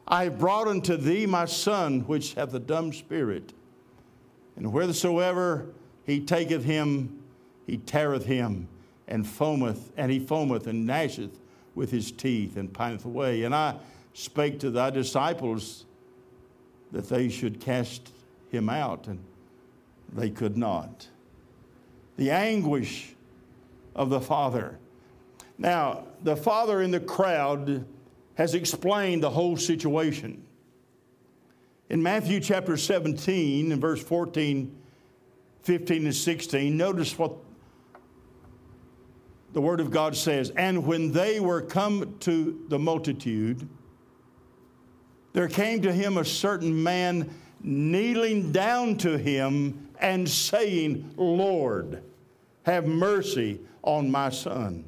[0.08, 3.52] I have brought unto thee my son, which hath a dumb spirit.
[4.56, 5.66] And whithersoever
[6.04, 7.22] he taketh him,
[7.66, 8.66] he teareth him,
[9.06, 11.36] and foameth, and he foameth and gnasheth
[11.74, 13.42] with his teeth, and pineth away.
[13.42, 13.76] And I
[14.14, 15.84] spake to thy disciples
[16.92, 18.10] that they should cast
[18.50, 19.22] him out, and
[20.14, 21.06] they could not
[22.18, 23.14] the anguish
[23.94, 24.76] of the Father.
[25.56, 27.86] Now, the Father in the crowd
[28.34, 30.44] has explained the whole situation.
[31.88, 34.76] In Matthew chapter 17, in verse 14,
[35.62, 37.34] 15, and 16, notice what
[39.52, 40.50] the Word of God says.
[40.50, 43.66] And when they were come to the multitude,
[45.32, 47.30] there came to him a certain man
[47.62, 52.02] kneeling down to him and saying, Lord,
[52.64, 54.84] have mercy on my son.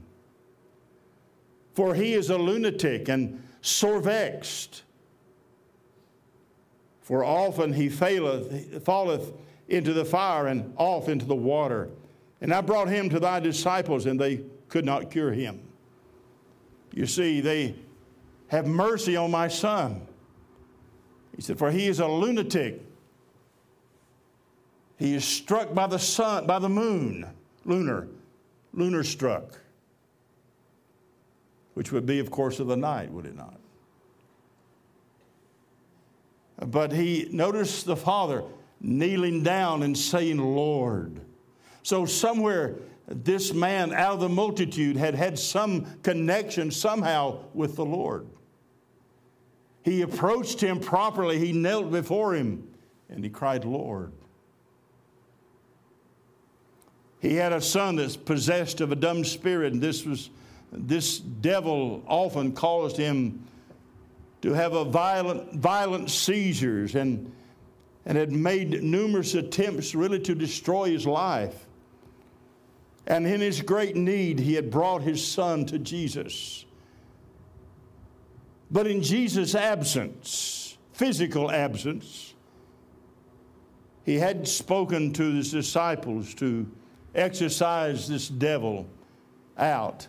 [1.73, 4.83] For he is a lunatic and sore vexed.
[7.01, 9.33] For often he faileth, falleth
[9.69, 11.89] into the fire and off into the water.
[12.41, 15.61] And I brought him to thy disciples, and they could not cure him.
[16.93, 17.75] You see, they
[18.49, 20.07] have mercy on my son.
[21.37, 22.83] He said, For he is a lunatic.
[24.99, 27.27] He is struck by the sun, by the moon
[27.65, 28.09] lunar,
[28.73, 29.59] lunar struck,
[31.75, 33.59] which would be, of course, of the night, would it not?
[36.67, 38.45] But he noticed the father
[38.81, 41.21] kneeling down and saying, Lord.
[41.83, 47.85] So, somewhere, this man out of the multitude had had some connection somehow with the
[47.85, 48.27] Lord.
[49.83, 52.69] He approached him properly, he knelt before him,
[53.09, 54.13] and he cried, Lord.
[57.21, 60.31] He had a son that's possessed of a dumb spirit, and this was
[60.73, 63.45] this devil often caused him
[64.43, 67.33] to have a violent, violent seizures and,
[68.07, 71.67] and had made numerous attempts really to destroy his life.
[73.07, 76.65] And in his great need, he had brought his son to Jesus.
[78.71, 82.35] But in Jesus' absence, physical absence,
[84.05, 86.71] he had spoken to his disciples to
[87.15, 88.87] exorcise this devil
[89.57, 90.07] out,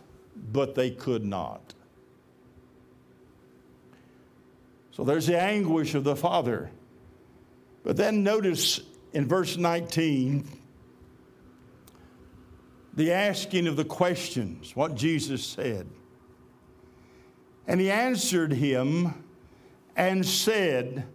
[0.52, 1.74] but they could not.
[4.92, 6.70] So there's the anguish of the Father.
[7.82, 8.80] But then notice
[9.12, 10.48] in verse 19
[12.94, 15.88] the asking of the questions, what Jesus said.
[17.66, 19.24] And he answered him
[19.96, 21.06] and said,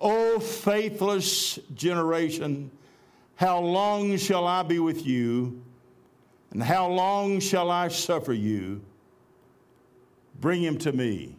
[0.00, 2.70] O faithless generation,
[3.38, 5.62] how long shall I be with you?
[6.50, 8.80] And how long shall I suffer you?
[10.40, 11.36] Bring him to me.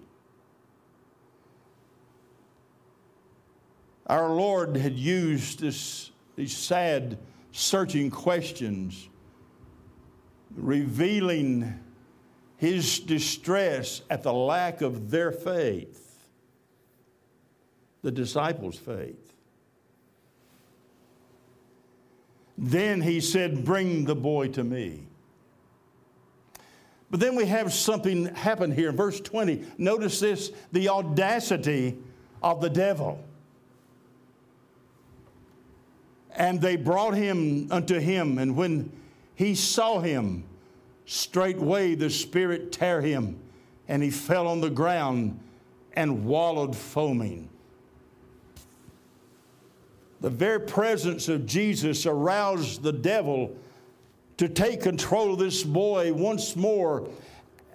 [4.07, 7.17] Our Lord had used this, these sad,
[7.51, 9.09] searching questions,
[10.55, 11.81] revealing
[12.55, 16.29] his distress at the lack of their faith,
[18.03, 19.29] the disciples' faith.
[22.62, 25.00] Then he said, Bring the boy to me.
[27.10, 29.65] But then we have something happen here in verse 20.
[29.77, 31.98] Notice this the audacity
[32.44, 33.23] of the devil.
[36.31, 38.92] And they brought him unto him, and when
[39.36, 40.44] he saw him,
[41.06, 43.40] straightway the Spirit tear him,
[43.88, 45.40] and he fell on the ground
[45.94, 47.50] and wallowed foaming.
[50.22, 53.56] The very presence of Jesus aroused the devil
[54.38, 57.10] to take control of this boy once more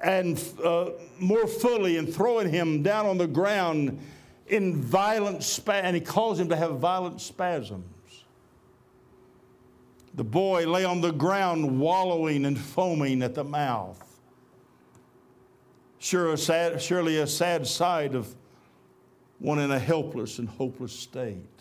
[0.02, 3.98] and uh, more fully and throwing him down on the ground
[4.46, 5.86] in violent spasms.
[5.86, 7.84] And he caused him to have violent spasms.
[10.14, 14.00] The boy lay on the ground, wallowing and foaming at the mouth.
[15.98, 18.32] Sure, a sad, surely a sad sight of
[19.38, 21.53] one in a helpless and hopeless state.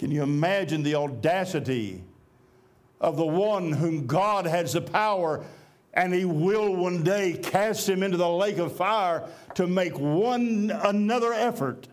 [0.00, 2.02] Can you imagine the audacity
[3.02, 5.44] of the one whom God has the power
[5.92, 10.72] and he will one day cast him into the lake of fire to make one
[10.84, 11.86] another effort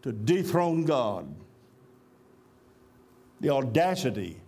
[0.00, 1.28] to dethrone God?
[3.42, 4.40] The audacity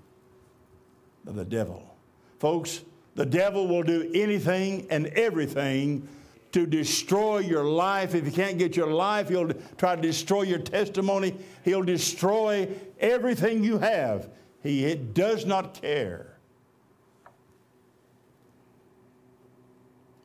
[1.27, 1.95] of the devil.
[2.39, 2.81] Folks,
[3.17, 6.09] the devil will do anything and everything
[6.53, 8.15] to destroy your life.
[8.15, 11.35] If he can't get your life, he'll try to destroy your testimony.
[11.65, 12.69] He'll destroy
[12.99, 14.31] everything you have.
[14.63, 16.39] He does not care.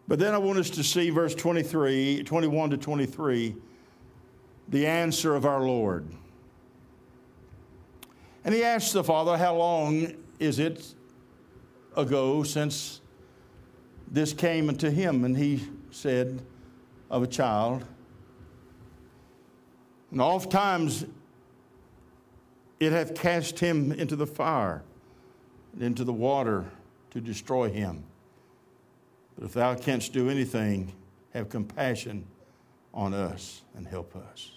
[0.08, 3.56] But then I want us to see verse 23, 21 to 23,
[4.70, 6.08] the answer of our Lord.
[8.44, 10.94] And he asked the Father, How long is it
[11.96, 13.00] ago since
[14.12, 15.24] this came unto him?
[15.24, 15.64] And he
[15.94, 16.42] said,
[17.10, 17.86] Of a child.
[20.12, 21.06] And oft times
[22.80, 24.84] it hath cast him into the fire
[25.74, 26.66] and into the water
[27.12, 28.04] to destroy him.
[29.36, 30.94] But if thou canst do anything,
[31.34, 32.26] have compassion
[32.94, 34.52] on us and help us.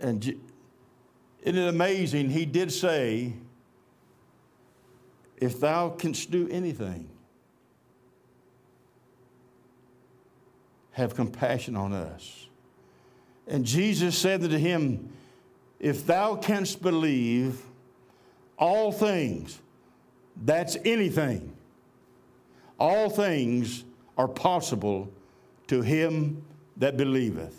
[0.00, 0.24] And
[1.42, 2.30] isn't it amazing?
[2.30, 3.34] He did say,
[5.40, 7.08] If thou canst do anything,
[10.92, 12.46] have compassion on us.
[13.46, 15.12] And Jesus said to him,
[15.80, 17.62] If thou canst believe,
[18.58, 19.58] all things,
[20.36, 21.56] that's anything,
[22.78, 23.84] all things
[24.18, 25.10] are possible
[25.68, 26.44] to him
[26.76, 27.56] that believeth.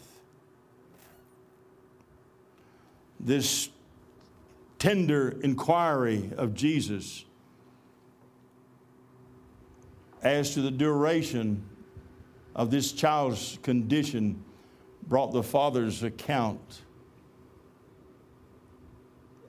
[3.20, 3.70] This
[4.78, 7.26] tender inquiry of Jesus
[10.24, 11.64] as to the duration
[12.56, 14.44] of this child's condition
[15.08, 16.82] brought the father's account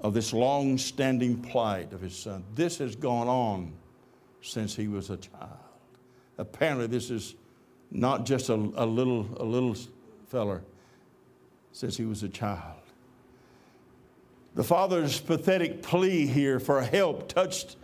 [0.01, 2.45] of this long standing plight of his son.
[2.55, 3.73] This has gone on
[4.41, 5.59] since he was a child.
[6.39, 7.37] Apparently, this is
[7.91, 9.77] not just a, a little, a little
[10.27, 10.63] feller,
[11.73, 12.79] since he was a child.
[14.55, 17.77] The father's pathetic plea here for help touched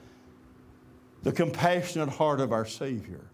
[1.23, 3.25] the compassionate heart of our Savior.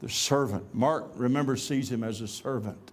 [0.00, 0.74] The servant.
[0.74, 2.92] Mark, remember, sees him as a servant.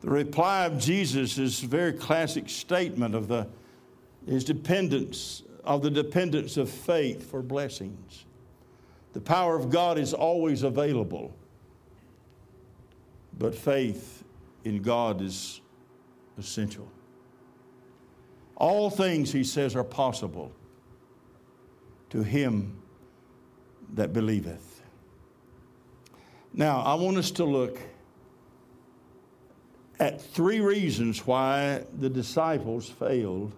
[0.00, 3.46] The reply of Jesus is a very classic statement of the,
[4.26, 8.24] his dependence, of the dependence of faith for blessings.
[9.12, 11.34] The power of God is always available,
[13.38, 14.24] but faith
[14.64, 15.60] in God is
[16.38, 16.88] essential.
[18.62, 20.52] All things, he says, are possible
[22.10, 22.80] to him
[23.94, 24.82] that believeth.
[26.54, 27.80] Now, I want us to look
[29.98, 33.52] at three reasons why the disciples failed,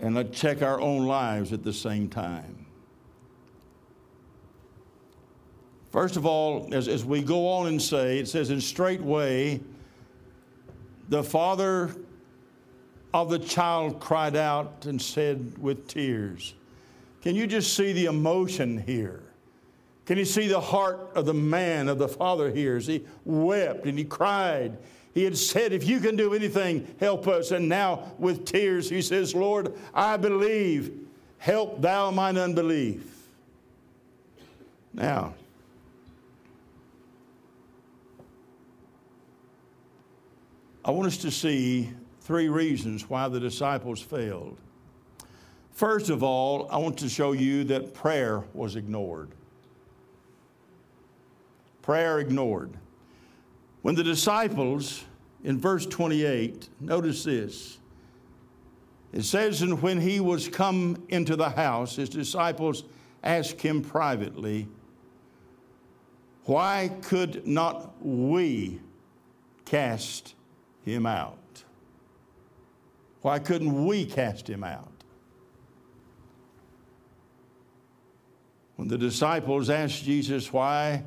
[0.00, 2.66] and let's check our own lives at the same time.
[5.90, 9.62] First of all, as, as we go on and say, it says, in straightway,
[11.08, 11.96] the father
[13.14, 16.54] of the child cried out and said with tears,
[17.22, 19.22] Can you just see the emotion here?
[20.06, 23.84] Can you see the heart of the man, of the father here as he wept
[23.86, 24.76] and he cried?
[25.14, 27.50] He had said, If you can do anything, help us.
[27.50, 30.92] And now, with tears, he says, Lord, I believe.
[31.38, 33.28] Help thou mine unbelief.
[34.92, 35.34] Now,
[40.84, 41.90] I want us to see
[42.28, 44.58] three reasons why the disciples failed.
[45.72, 49.30] First of all, I want to show you that prayer was ignored.
[51.80, 52.76] Prayer ignored.
[53.80, 55.04] When the disciples,
[55.42, 57.78] in verse 28, notice this.
[59.14, 62.84] It says, And when he was come into the house, his disciples
[63.24, 64.68] asked him privately,
[66.44, 68.80] Why could not we
[69.64, 70.34] cast
[70.84, 71.38] him out?
[73.22, 74.92] Why couldn't we cast him out?
[78.76, 81.02] When the disciples asked Jesus why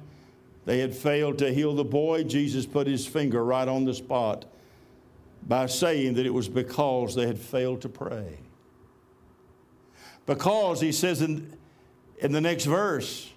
[0.66, 4.46] they had failed to heal the boy, Jesus put his finger right on the spot
[5.48, 8.40] by saying that it was because they had failed to pray.
[10.26, 11.58] Because, he says in,
[12.20, 13.32] in the next verse,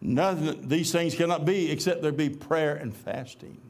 [0.00, 3.60] nothing, these things cannot be except there be prayer and fasting.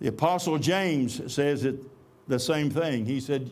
[0.00, 1.84] The Apostle James says it
[2.28, 3.06] the same thing.
[3.06, 3.50] He said,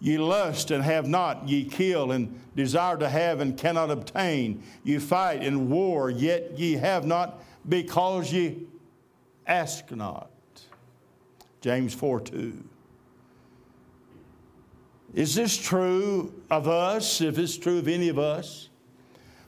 [0.00, 4.62] Ye lust and have not, ye kill and desire to have and cannot obtain.
[4.84, 8.66] You fight and war, yet ye have not because ye
[9.46, 10.30] ask not.
[11.60, 12.64] James 4 2.
[15.14, 17.22] Is this true of us?
[17.22, 18.68] If it's true of any of us?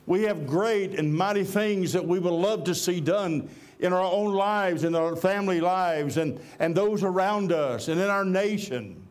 [0.07, 3.51] We have great and mighty things that we would love to see done
[3.81, 8.09] in our own lives, in our family lives, and, and those around us, and in
[8.09, 9.03] our nation.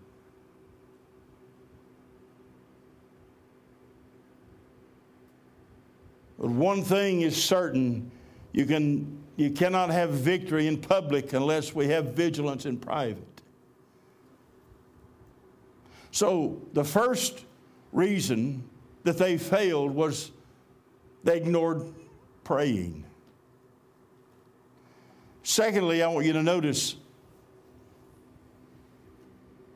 [6.37, 8.11] But one thing is certain
[8.51, 13.23] you, can, you cannot have victory in public unless we have vigilance in private.
[16.11, 17.45] So, the first
[17.91, 18.63] reason
[19.03, 20.31] that they failed was
[21.23, 21.83] they ignored
[22.43, 23.06] praying.
[25.47, 26.97] Secondly, I want you to notice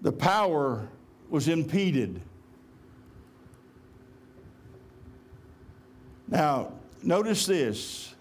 [0.02, 0.90] the power
[1.30, 2.20] was impeded.
[6.28, 8.14] Now, notice this.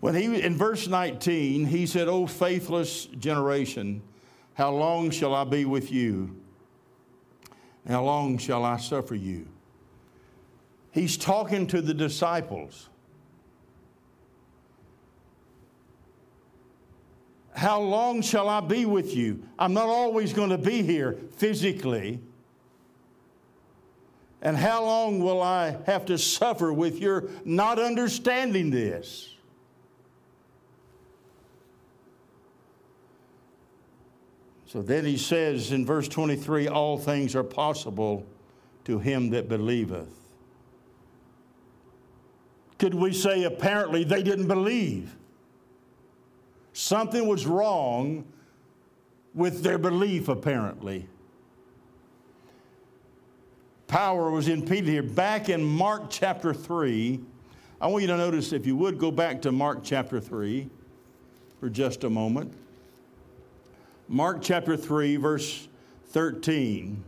[0.00, 4.02] When he in verse 19, he said, "O faithless generation,
[4.52, 6.36] how long shall I be with you?
[7.88, 9.48] How long shall I suffer you?"
[10.90, 12.90] He's talking to the disciples.
[17.56, 19.42] How long shall I be with you?
[19.58, 22.20] I'm not always going to be here physically.
[24.42, 29.34] And how long will I have to suffer with your not understanding this?
[34.66, 38.26] So then he says in verse 23 all things are possible
[38.84, 40.10] to him that believeth.
[42.78, 45.16] Could we say apparently they didn't believe?
[46.78, 48.26] Something was wrong
[49.34, 51.08] with their belief, apparently
[53.86, 55.02] power was impeded here.
[55.02, 57.18] Back in Mark chapter 3,
[57.80, 60.68] I want you to notice, if you would, go back to Mark chapter 3
[61.60, 62.52] for just a moment.
[64.08, 65.68] Mark chapter 3, verse
[66.08, 67.02] 13.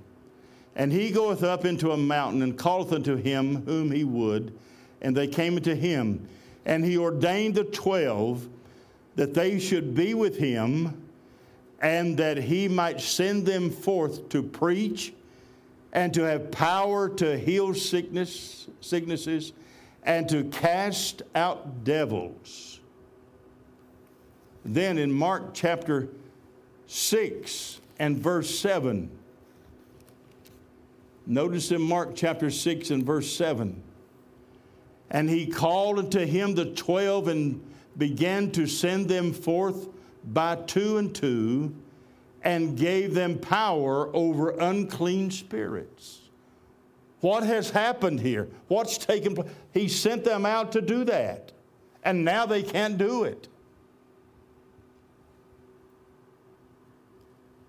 [0.77, 4.57] And he goeth up into a mountain and calleth unto him whom he would,
[5.03, 6.27] and they came unto him.
[6.65, 8.49] And he ordained the twelve
[9.19, 11.03] that they should be with him,
[11.81, 15.13] and that he might send them forth to preach
[15.93, 19.53] and to have power to heal sickness, sicknesses
[20.05, 22.79] and to cast out devils.
[24.65, 26.09] Then in Mark chapter
[26.87, 29.11] 6 and verse 7,
[31.27, 33.83] notice in Mark chapter 6 and verse 7,
[35.11, 37.68] and he called unto him the twelve and
[37.99, 39.89] began to send them forth
[40.25, 41.75] by two and two
[42.43, 46.21] and gave them power over unclean spirits.
[47.21, 48.49] What has happened here?
[48.69, 49.51] What's taken place?
[49.73, 51.53] He sent them out to do that,
[52.05, 53.49] and now they can't do it.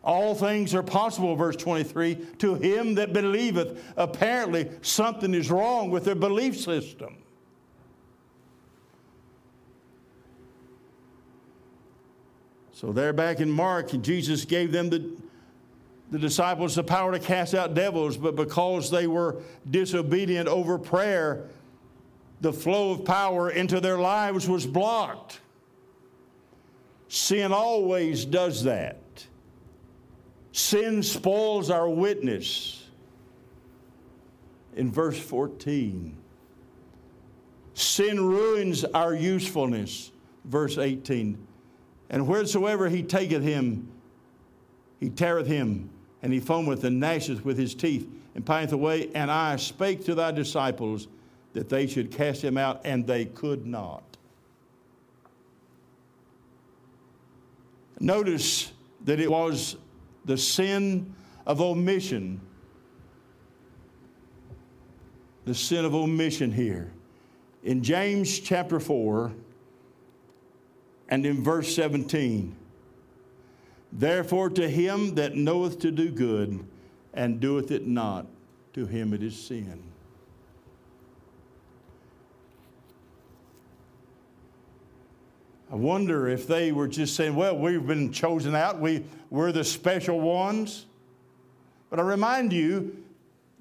[0.03, 3.83] All things are possible, verse 23, to him that believeth.
[3.97, 7.17] Apparently, something is wrong with their belief system.
[12.79, 15.11] So, there back in Mark, Jesus gave them the,
[16.11, 21.49] the disciples the power to cast out devils, but because they were disobedient over prayer,
[22.39, 25.41] the flow of power into their lives was blocked.
[27.09, 29.25] Sin always does that.
[30.53, 32.87] Sin spoils our witness.
[34.77, 36.15] In verse 14,
[37.73, 40.13] sin ruins our usefulness.
[40.45, 41.47] Verse 18,
[42.09, 43.91] and wheresoever he taketh him,
[44.99, 45.89] he teareth him,
[46.21, 49.09] and he foameth and gnasheth with his teeth, and pineth away.
[49.13, 51.07] And I spake to thy disciples
[51.53, 54.03] that they should cast him out, and they could not.
[57.99, 58.71] Notice
[59.05, 59.75] that it was
[60.25, 61.13] the sin
[61.45, 62.39] of omission.
[65.45, 66.91] The sin of omission here.
[67.63, 69.33] In James chapter 4,
[71.09, 72.55] and in verse 17,
[73.91, 76.63] therefore to him that knoweth to do good
[77.13, 78.27] and doeth it not,
[78.73, 79.83] to him it is sin.
[85.71, 89.63] I wonder if they were just saying, well, we've been chosen out, we, we're the
[89.63, 90.85] special ones.
[91.89, 93.03] But I remind you,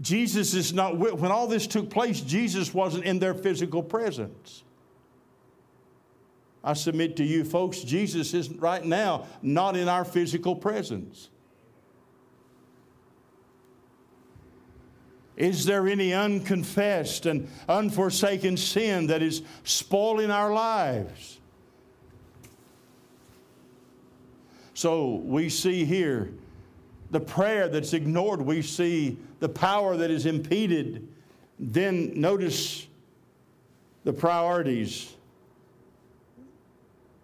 [0.00, 4.62] Jesus is not, when all this took place, Jesus wasn't in their physical presence.
[6.62, 11.28] I submit to you, folks, Jesus is right now not in our physical presence.
[15.36, 21.38] Is there any unconfessed and unforsaken sin that is spoiling our lives?
[24.74, 26.32] So we see here
[27.12, 31.06] the prayer that's ignored, we see the power that is impeded.
[31.58, 32.86] Then notice
[34.02, 35.14] the priorities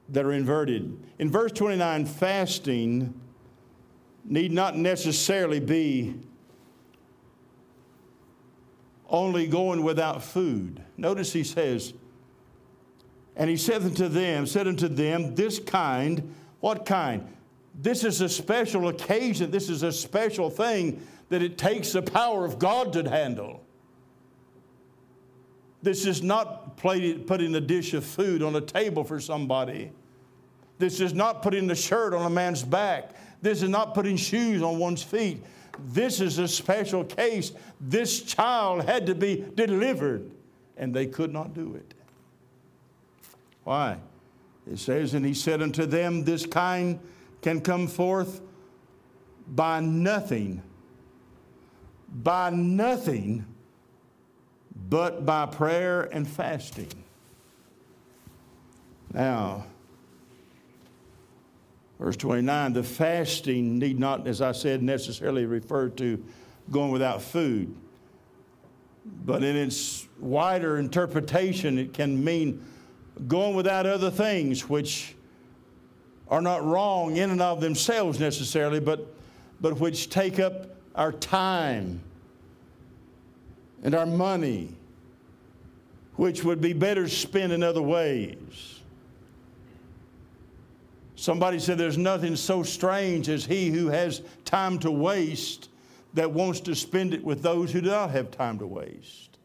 [0.08, 1.02] that are inverted.
[1.18, 3.20] In verse 29, fasting
[4.24, 6.14] need not necessarily be
[9.08, 10.82] only going without food.
[10.96, 11.94] Notice he says,
[13.36, 17.28] and he said unto them, said unto them, this kind, what kind?
[17.74, 19.50] This is a special occasion.
[19.50, 23.63] This is a special thing that it takes the power of God to handle.
[25.84, 29.92] This is not putting a dish of food on a table for somebody.
[30.78, 33.10] This is not putting the shirt on a man's back.
[33.42, 35.44] This is not putting shoes on one's feet.
[35.92, 37.52] This is a special case.
[37.78, 40.30] This child had to be delivered,
[40.78, 41.92] and they could not do it.
[43.64, 43.98] Why?
[44.66, 46.98] It says, And he said unto them, This kind
[47.42, 48.40] can come forth
[49.46, 50.62] by nothing,
[52.08, 53.44] by nothing
[54.88, 56.90] but by prayer and fasting.
[59.12, 59.66] Now,
[61.98, 66.22] verse 29 the fasting need not, as I said, necessarily refer to
[66.70, 67.74] going without food.
[69.04, 72.64] But in its wider interpretation, it can mean
[73.28, 75.14] going without other things, which
[76.28, 79.14] are not wrong in and of themselves necessarily, but,
[79.60, 82.02] but which take up our time
[83.84, 84.74] and our money,
[86.16, 88.80] which would be better spent in other ways.
[91.14, 95.68] Somebody said there's nothing so strange as he who has time to waste
[96.14, 99.38] that wants to spend it with those who do not have time to waste.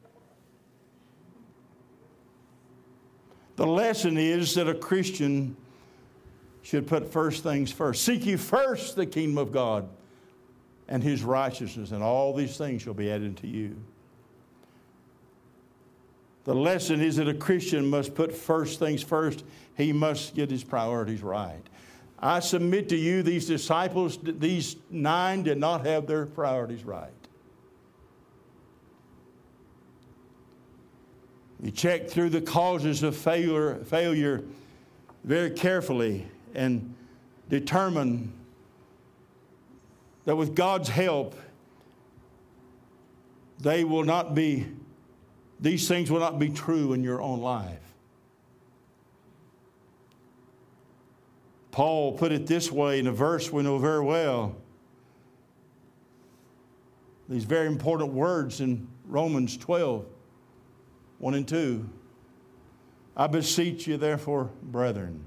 [3.57, 5.57] The lesson is that a Christian
[6.61, 8.03] should put first things first.
[8.03, 9.89] Seek ye first the kingdom of God
[10.87, 13.75] and his righteousness, and all these things shall be added to you.
[16.45, 19.43] The lesson is that a Christian must put first things first.
[19.75, 21.61] He must get his priorities right.
[22.17, 27.11] I submit to you, these disciples, these nine did not have their priorities right.
[31.61, 34.43] You check through the causes of failure, failure
[35.23, 36.25] very carefully
[36.55, 36.93] and
[37.49, 38.31] determine
[40.25, 41.35] that with God's help,
[43.59, 44.67] they will not be
[45.59, 47.79] these things will not be true in your own life.
[51.71, 54.55] Paul put it this way in a verse we know very well.
[57.27, 60.05] These very important words in Romans 12
[61.19, 61.89] 1 and 2.
[63.15, 65.21] I beseech you, therefore, brethren.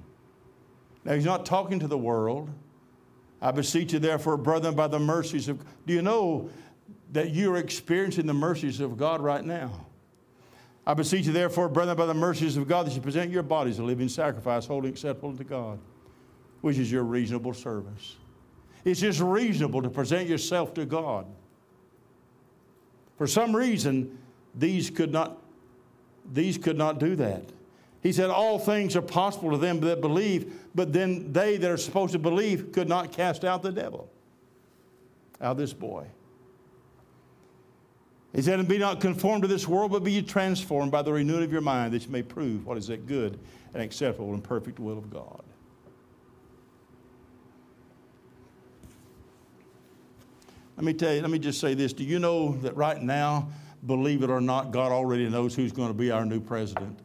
[1.04, 2.48] Now, he's not talking to the world.
[3.42, 6.48] I beseech you, therefore, brethren, by the mercies of Do you know
[7.12, 9.86] that you're experiencing the mercies of God right now?
[10.86, 13.78] I beseech you, therefore, brethren, by the mercies of God, that you present your bodies
[13.78, 15.78] a living sacrifice, holy acceptable to God,
[16.60, 18.16] which is your reasonable service.
[18.84, 21.26] It's just reasonable to present yourself to God.
[23.16, 24.18] For some reason,
[24.56, 25.38] these could not,
[26.32, 27.44] these could not do that.
[28.02, 31.76] He said, All things are possible to them that believe, but then they that are
[31.76, 34.10] supposed to believe could not cast out the devil
[35.40, 36.06] out of this boy.
[38.34, 41.12] He said, And be not conformed to this world, but be ye transformed by the
[41.12, 43.38] renewing of your mind, that you may prove what is that good
[43.74, 45.42] and acceptable and perfect will of God.
[50.76, 51.92] Let me tell you, let me just say this.
[51.92, 53.50] Do you know that right now,
[53.86, 56.98] believe it or not, God already knows who's going to be our new president?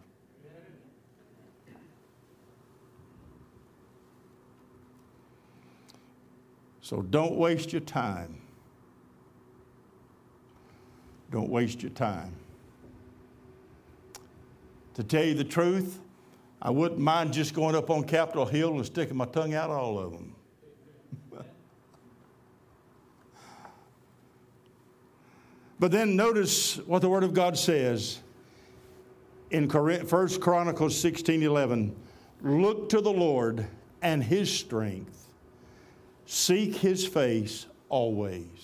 [6.80, 8.37] So don't waste your time.
[11.32, 12.34] Don't waste your time.
[14.94, 16.00] To tell you the truth,
[16.62, 20.00] I wouldn't mind just going up on Capitol Hill and sticking my tongue out all
[20.00, 20.36] of them.
[25.80, 28.20] but then notice what the Word of God says
[29.52, 31.96] in 1 Chronicles 16 11.
[32.42, 33.68] Look to the Lord
[34.02, 35.28] and His strength,
[36.26, 38.57] seek His face always.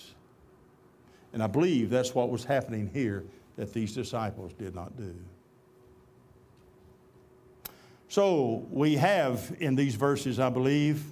[1.34, 3.26] And I believe that's what was happening here
[3.58, 5.14] that these disciples did not do.
[8.08, 11.04] So we have in these verses, I believe,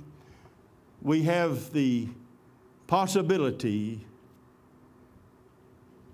[1.02, 2.08] we have the
[2.86, 4.06] possibility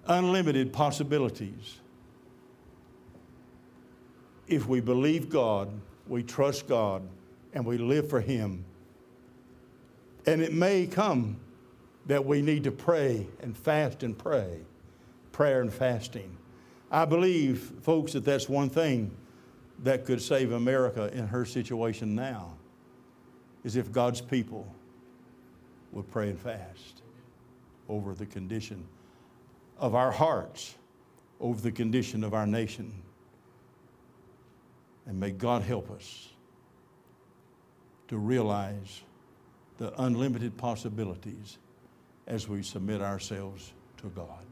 [0.07, 1.77] unlimited possibilities.
[4.47, 5.69] If we believe God,
[6.07, 7.01] we trust God,
[7.53, 8.63] and we live for Him.
[10.25, 11.37] And it may come
[12.07, 14.61] that we need to pray and fast and pray,
[15.31, 16.37] prayer and fasting.
[16.89, 19.11] I believe, folks, that that's one thing
[19.83, 22.53] that could save America in her situation now,
[23.63, 24.73] is if God's people
[25.91, 27.01] would pray and fast
[27.89, 28.87] over the condition
[29.77, 30.75] of our hearts,
[31.39, 32.91] over the condition of our nation.
[35.05, 36.29] And may God help us
[38.07, 39.01] to realize
[39.77, 41.57] the unlimited possibilities
[42.27, 44.45] as we submit ourselves to God.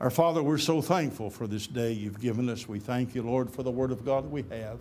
[0.00, 2.68] Our Father, we're so thankful for this day you've given us.
[2.68, 4.78] We thank you, Lord, for the Word of God that we have.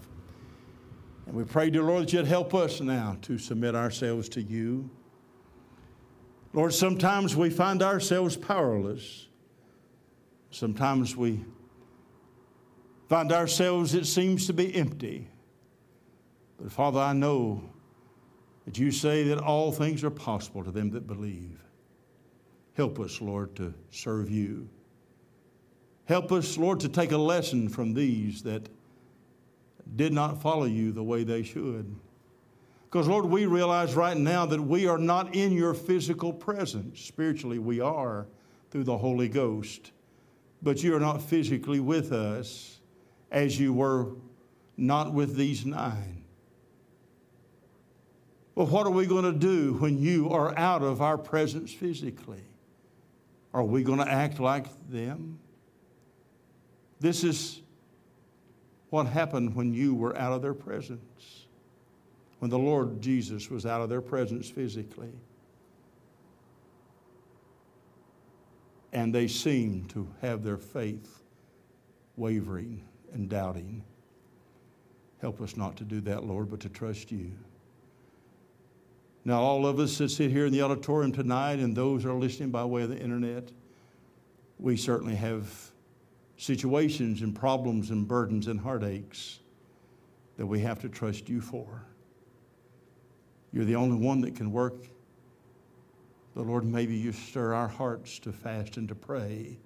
[1.26, 4.89] And we pray, dear Lord, that you'd help us now to submit ourselves to you.
[6.52, 9.28] Lord, sometimes we find ourselves powerless.
[10.52, 11.46] Sometimes we
[13.08, 15.30] find ourselves, it seems to be empty.
[16.58, 17.70] But Father, I know
[18.66, 21.59] that you say that all things are possible to them that believe.
[22.74, 24.68] Help us, Lord, to serve you.
[26.05, 28.70] Help us, Lord, to take a lesson from these that
[29.95, 31.95] did not follow you the way they should.
[32.84, 37.01] Because, Lord, we realize right now that we are not in your physical presence.
[37.01, 38.28] Spiritually, we are
[38.72, 39.91] through the Holy Ghost.
[40.61, 42.80] But you are not physically with us
[43.32, 44.11] as you were
[44.78, 46.25] not with these nine.
[48.56, 52.43] Well, what are we going to do when you are out of our presence physically?
[53.53, 55.39] Are we going to act like them?
[57.01, 57.62] This is
[58.89, 61.45] what happened when you were out of their presence,
[62.39, 65.12] when the Lord Jesus was out of their presence physically.
[68.93, 71.24] And they seemed to have their faith
[72.16, 73.84] wavering and doubting.
[75.20, 77.34] Help us not to do that, Lord, but to trust you.
[79.28, 82.14] Now, all of us that sit here in the auditorium tonight and those who are
[82.14, 83.52] listening by way of the internet,
[84.60, 85.52] we certainly have
[86.38, 89.40] situations and problems and burdens and heartaches
[90.38, 91.82] that we have to trust you for.
[93.52, 94.90] You're the only one that can work.
[96.36, 99.58] The Lord, maybe you stir our hearts to fast and to pray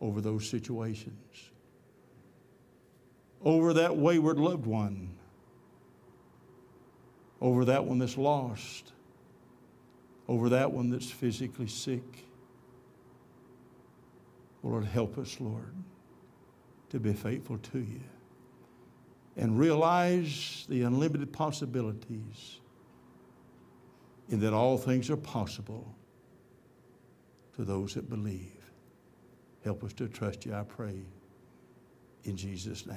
[0.00, 1.50] over those situations.
[3.42, 5.10] Over that wayward loved one
[7.44, 8.92] over that one that's lost,
[10.28, 12.24] over that one that's physically sick.
[14.62, 15.74] Lord, help us, Lord,
[16.88, 18.00] to be faithful to you
[19.36, 22.60] and realize the unlimited possibilities
[24.30, 25.94] in that all things are possible
[27.56, 28.70] to those that believe.
[29.64, 30.96] Help us to trust you, I pray,
[32.24, 32.92] in Jesus' name.